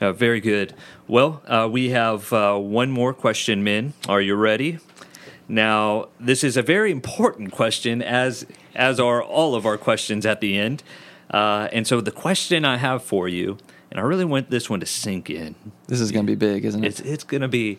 Uh, 0.03 0.13
very 0.13 0.41
good. 0.41 0.75
Well, 1.07 1.43
uh, 1.47 1.69
we 1.71 1.91
have 1.91 2.33
uh, 2.33 2.59
one 2.59 2.91
more 2.91 3.15
question, 3.15 3.63
men. 3.63 3.93
Are 4.09 4.21
you 4.21 4.35
ready? 4.35 4.81
Now, 5.47 6.09
this 6.19 6.43
is 6.43 6.57
a 6.57 6.63
very 6.63 6.91
important 6.91 7.53
question, 7.53 8.03
as 8.03 8.45
as 8.75 8.99
are 8.99 9.23
all 9.23 9.55
of 9.55 9.65
our 9.65 9.79
questions 9.79 10.27
at 10.27 10.41
the 10.41 10.59
end. 10.59 10.83
Uh, 11.31 11.69
and 11.73 11.87
so, 11.87 12.01
the 12.01 12.11
question 12.11 12.65
I 12.65 12.79
have 12.79 13.05
for 13.05 13.29
you, 13.29 13.59
and 13.93 14.01
I 14.01 14.03
really 14.03 14.25
want 14.25 14.51
this 14.51 14.69
one 14.69 14.81
to 14.81 14.87
sink 14.87 15.31
in. 15.31 15.55
This 15.87 16.01
is 16.01 16.11
going 16.11 16.27
to 16.27 16.33
be 16.33 16.37
big, 16.37 16.65
isn't 16.65 16.83
it? 16.83 16.89
It's, 16.89 17.01
it's 17.01 17.23
going 17.23 17.43
to 17.43 17.49
be 17.49 17.79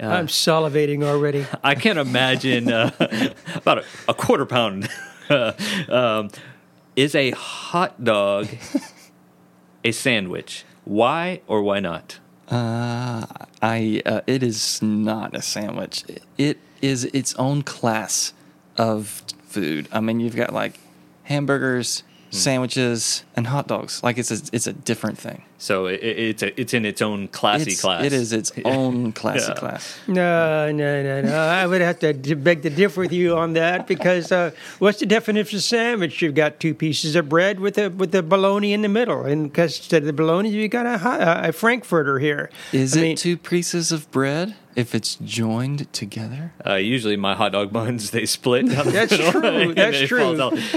I'm 0.00 0.28
salivating 0.28 1.04
already. 1.04 1.44
I 1.62 1.74
can't 1.74 1.98
imagine 1.98 2.72
uh, 2.72 2.92
about 3.56 3.78
a, 3.80 3.84
a, 4.08 4.14
quarter 4.14 4.46
pound. 4.46 4.88
um, 5.90 6.30
is 6.96 7.14
a 7.14 7.32
hot 7.32 8.02
dog 8.02 8.48
a 9.84 9.92
sandwich? 9.92 10.64
Why 10.88 11.42
or 11.46 11.62
why 11.62 11.80
not? 11.80 12.18
Uh, 12.50 13.26
I 13.60 14.00
uh, 14.06 14.22
it 14.26 14.42
is 14.42 14.80
not 14.80 15.36
a 15.36 15.42
sandwich. 15.42 16.02
It 16.38 16.56
is 16.80 17.04
its 17.12 17.34
own 17.34 17.60
class 17.62 18.32
of 18.78 19.22
food. 19.46 19.86
I 19.92 20.00
mean, 20.00 20.18
you've 20.18 20.34
got 20.36 20.52
like 20.54 20.80
hamburgers, 21.24 22.04
Hmm. 22.30 22.36
sandwiches, 22.36 23.24
and 23.36 23.46
hot 23.48 23.66
dogs. 23.68 24.02
Like 24.02 24.16
it's 24.16 24.30
a 24.30 24.38
it's 24.50 24.66
a 24.66 24.72
different 24.72 25.18
thing. 25.18 25.42
So 25.58 25.86
it, 25.86 26.00
it's 26.02 26.42
a, 26.42 26.60
it's 26.60 26.72
in 26.72 26.84
its 26.84 27.02
own 27.02 27.26
classy 27.28 27.72
it's, 27.72 27.80
class. 27.80 28.04
It 28.04 28.12
is 28.12 28.32
its 28.32 28.52
own 28.64 29.12
classy 29.12 29.48
yeah. 29.48 29.54
class. 29.54 29.98
No, 30.06 30.70
no, 30.70 31.02
no, 31.02 31.20
no. 31.20 31.36
I 31.36 31.66
would 31.66 31.80
have 31.80 31.98
to 31.98 32.14
beg 32.36 32.62
to 32.62 32.70
differ 32.70 33.00
with 33.00 33.12
you 33.12 33.36
on 33.36 33.54
that 33.54 33.88
because 33.88 34.30
uh, 34.30 34.52
what's 34.78 35.00
the 35.00 35.06
definition 35.06 35.56
of 35.56 35.62
sandwich? 35.64 36.22
You've 36.22 36.36
got 36.36 36.60
two 36.60 36.74
pieces 36.74 37.16
of 37.16 37.28
bread 37.28 37.58
with 37.58 37.76
a 37.76 37.88
with 37.88 38.12
the 38.12 38.22
bologna 38.22 38.72
in 38.72 38.82
the 38.82 38.88
middle, 38.88 39.24
and 39.24 39.50
because 39.50 39.76
instead 39.78 40.02
of 40.02 40.06
the 40.06 40.12
bologna, 40.12 40.48
you've 40.48 40.70
got 40.70 40.86
a, 40.86 41.48
a 41.48 41.52
frankfurter 41.52 42.20
here. 42.20 42.50
Is 42.72 42.96
I 42.96 43.00
it 43.00 43.02
mean, 43.02 43.16
two 43.16 43.36
pieces 43.36 43.90
of 43.90 44.08
bread? 44.12 44.54
If 44.78 44.94
it's 44.94 45.16
joined 45.16 45.92
together? 45.92 46.52
Uh, 46.64 46.74
usually, 46.74 47.16
my 47.16 47.34
hot 47.34 47.50
dog 47.50 47.72
buns 47.72 48.12
they 48.12 48.24
split. 48.24 48.68
That's 48.68 49.16
true. 49.16 49.74
That's 49.74 50.06
true. 50.06 50.36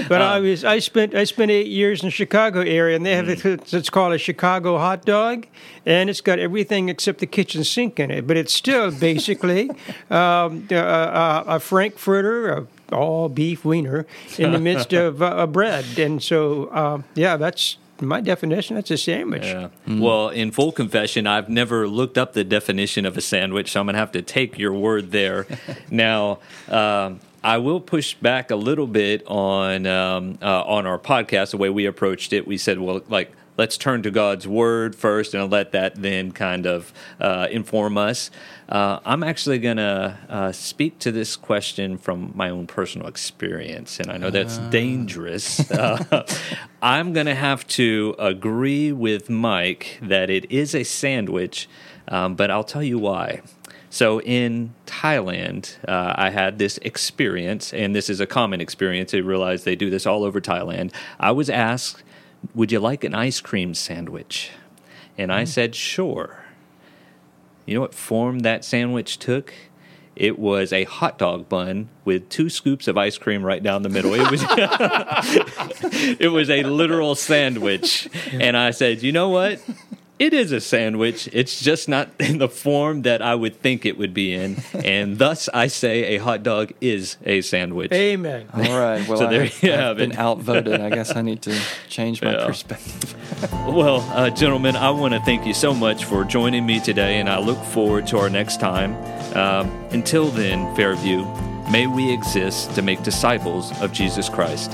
But 0.10 0.22
I 0.24 0.38
um, 0.38 0.44
was 0.44 0.66
I 0.66 0.80
spent 0.80 1.14
I 1.14 1.24
spent 1.24 1.52
eight 1.52 1.68
years 1.68 2.02
in 2.02 2.08
the 2.08 2.12
Chicago 2.12 2.62
area, 2.62 2.96
and 2.96 3.06
they 3.06 3.16
have 3.16 3.28
mm. 3.28 3.74
it's 3.74 3.92
called 3.92 4.14
a 4.14 4.18
Chicago 4.18 4.80
hot 4.80 5.06
dog, 5.06 5.46
and 5.86 6.10
it's 6.10 6.20
got 6.20 6.40
everything 6.40 6.90
except 6.90 7.20
the 7.20 7.28
kitchen 7.28 7.64
sink 7.64 8.00
in 8.00 8.10
it. 8.10 8.26
But 8.26 8.38
it's 8.38 8.54
still 8.54 8.90
basically 9.00 9.70
um, 10.10 10.68
a, 10.72 10.76
a, 10.76 11.44
a 11.48 11.60
frankfurter, 11.60 12.52
a 12.52 12.68
all 12.92 13.30
beef 13.30 13.64
wiener 13.64 14.08
in 14.38 14.52
the 14.52 14.60
midst 14.60 14.94
of 15.06 15.22
uh, 15.22 15.36
a 15.38 15.48
bread, 15.48 15.86
and 16.00 16.24
so 16.24 16.74
um, 16.74 17.04
yeah, 17.14 17.38
that's 17.38 17.78
my 18.02 18.22
definition, 18.22 18.76
that's 18.76 18.92
a 18.92 18.98
sandwich. 18.98 19.46
Yeah. 19.46 19.70
Mm. 19.88 20.02
Well, 20.02 20.30
in 20.30 20.52
full 20.52 20.72
confession, 20.72 21.28
I've 21.28 21.50
never 21.50 21.88
looked 21.88 22.18
up 22.18 22.34
the 22.34 22.44
definition 22.44 23.06
of 23.06 23.18
a 23.18 23.22
sandwich, 23.22 23.72
so 23.72 23.80
I'm 23.80 23.86
going 23.86 23.94
to 23.94 24.00
have 24.00 24.12
to 24.14 24.22
take 24.22 24.58
your 24.58 24.74
word 24.74 25.12
there. 25.12 25.48
now, 25.90 26.40
um, 26.68 27.20
I 27.44 27.58
will 27.58 27.80
push 27.80 28.14
back 28.16 28.52
a 28.52 28.56
little 28.56 28.88
bit 28.88 29.26
on 29.26 29.88
um, 29.88 30.38
uh, 30.42 30.64
on 30.64 30.86
our 30.86 31.00
podcast. 31.00 31.52
The 31.52 31.58
way 31.58 31.70
we 31.70 31.86
approached 31.86 32.34
it, 32.34 32.46
we 32.46 32.58
said, 32.58 32.80
well, 32.80 33.02
like 33.10 33.32
let's 33.58 33.78
turn 33.78 34.02
to 34.04 34.12
God's 34.12 34.48
word 34.48 34.96
first 34.96 35.34
and 35.34 35.52
let 35.52 35.72
that 35.72 35.96
then 35.96 36.32
kind 36.32 36.66
of 36.66 36.94
uh, 37.20 37.48
inform 37.52 37.98
us. 37.98 38.32
Uh, 38.70 39.00
I'm 39.06 39.24
actually 39.24 39.60
going 39.60 39.78
to 39.78 40.18
uh, 40.30 40.52
speak 40.52 41.00
to 41.00 41.12
this 41.12 41.36
question 41.36 41.98
from 41.98 42.32
my 42.36 42.50
own 42.50 42.68
personal 42.68 43.08
experience, 43.08 44.00
and 44.00 44.10
I 44.12 44.18
know 44.18 44.30
that's 44.30 44.58
ah. 44.58 44.70
dangerous. 44.70 45.70
Uh, 45.72 46.26
I'm 46.82 47.14
going 47.14 47.26
to 47.26 47.36
have 47.36 47.68
to 47.68 48.16
agree 48.18 48.92
with 48.92 49.30
Mike 49.30 50.00
that 50.02 50.30
it 50.30 50.50
is 50.52 50.74
a 50.74 50.84
sandwich, 50.84 51.68
um, 52.08 52.36
but 52.36 52.50
I'll 52.50 52.64
tell 52.64 52.84
you 52.84 52.98
why. 52.98 53.42
So 53.90 54.22
in 54.22 54.74
Thailand, 54.86 55.76
uh, 55.86 56.14
I 56.16 56.30
had 56.30 56.60
this 56.60 56.78
experience, 56.78 57.74
and 57.74 57.94
this 57.94 58.10
is 58.10 58.22
a 58.22 58.26
common 58.26 58.62
experience. 58.62 59.14
I 59.14 59.18
realize 59.18 59.66
they 59.66 59.76
do 59.76 59.90
this 59.90 60.06
all 60.06 60.24
over 60.24 60.40
Thailand. 60.40 60.94
I 61.20 61.32
was 61.32 61.50
asked 61.50 62.02
would 62.54 62.72
you 62.72 62.80
like 62.80 63.04
an 63.04 63.14
ice 63.14 63.40
cream 63.42 63.74
sandwich? 63.74 64.52
And 65.18 65.32
I 65.32 65.44
mm. 65.44 65.48
said, 65.48 65.76
Sure. 65.76 66.46
You 67.66 67.76
know 67.76 67.82
what 67.82 67.94
form 67.94 68.40
that 68.40 68.66
sandwich 68.66 69.20
took? 69.20 69.54
It 70.16 70.38
was 70.38 70.74
a 70.74 70.84
hot 70.84 71.18
dog 71.18 71.48
bun 71.48 71.90
with 72.04 72.28
two 72.30 72.50
scoops 72.50 72.88
of 72.88 72.98
ice 72.98 73.18
cream 73.18 73.44
right 73.44 73.64
down 73.64 73.84
the 73.84 73.90
middle. 73.90 74.14
It 74.14 74.30
was 74.30 74.44
it 76.20 76.32
was 76.32 76.50
a 76.50 76.64
literal 76.64 77.16
sandwich. 77.16 78.10
And 78.34 78.58
I 78.58 78.72
said, 78.72 79.04
"You 79.04 79.14
know 79.14 79.30
what? 79.30 79.62
It 80.22 80.36
is 80.36 80.52
a 80.52 80.62
sandwich. 80.62 81.28
It's 81.34 81.60
just 81.60 81.90
not 81.90 82.10
in 82.20 82.38
the 82.38 82.48
form 82.48 83.02
that 83.02 83.24
I 83.24 83.34
would 83.34 83.60
think 83.60 83.88
it 83.88 83.98
would 83.98 84.14
be 84.14 84.34
in, 84.34 84.58
and 84.74 85.18
thus 85.18 85.50
I 85.52 85.66
say 85.68 86.16
a 86.16 86.18
hot 86.20 86.44
dog 86.44 86.74
is 86.80 87.18
a 87.26 87.42
sandwich. 87.42 87.92
Amen. 87.92 88.48
All 88.54 88.62
right. 88.80 89.02
Well, 89.12 89.18
so 89.18 89.28
there 89.28 89.44
I've, 89.44 89.64
you 89.64 89.72
have 89.72 89.92
I've 89.92 89.98
been 89.98 90.16
outvoted. 90.16 90.80
I 90.80 90.90
guess 90.90 91.16
I 91.16 91.22
need 91.22 91.42
to 91.42 91.60
change 91.90 92.22
my 92.22 92.34
yeah. 92.34 92.46
perspective. 92.46 93.16
well, 93.68 94.02
uh, 94.12 94.30
gentlemen, 94.30 94.76
I 94.76 94.92
want 94.92 95.14
to 95.16 95.20
thank 95.22 95.46
you 95.46 95.54
so 95.54 95.74
much 95.74 96.06
for 96.06 96.24
joining 96.24 96.66
me 96.66 96.80
today, 96.80 97.20
and 97.20 97.28
I 97.28 97.40
look 97.40 97.62
forward 97.66 98.06
to 98.08 98.20
our 98.20 98.30
next 98.30 98.60
time. 98.60 98.96
Um, 99.36 99.70
until 99.92 100.28
then, 100.28 100.74
Fairview, 100.76 101.26
may 101.72 101.88
we 101.88 102.14
exist 102.14 102.76
to 102.76 102.82
make 102.82 103.02
disciples 103.02 103.72
of 103.82 103.92
Jesus 103.92 104.30
Christ. 104.30 104.72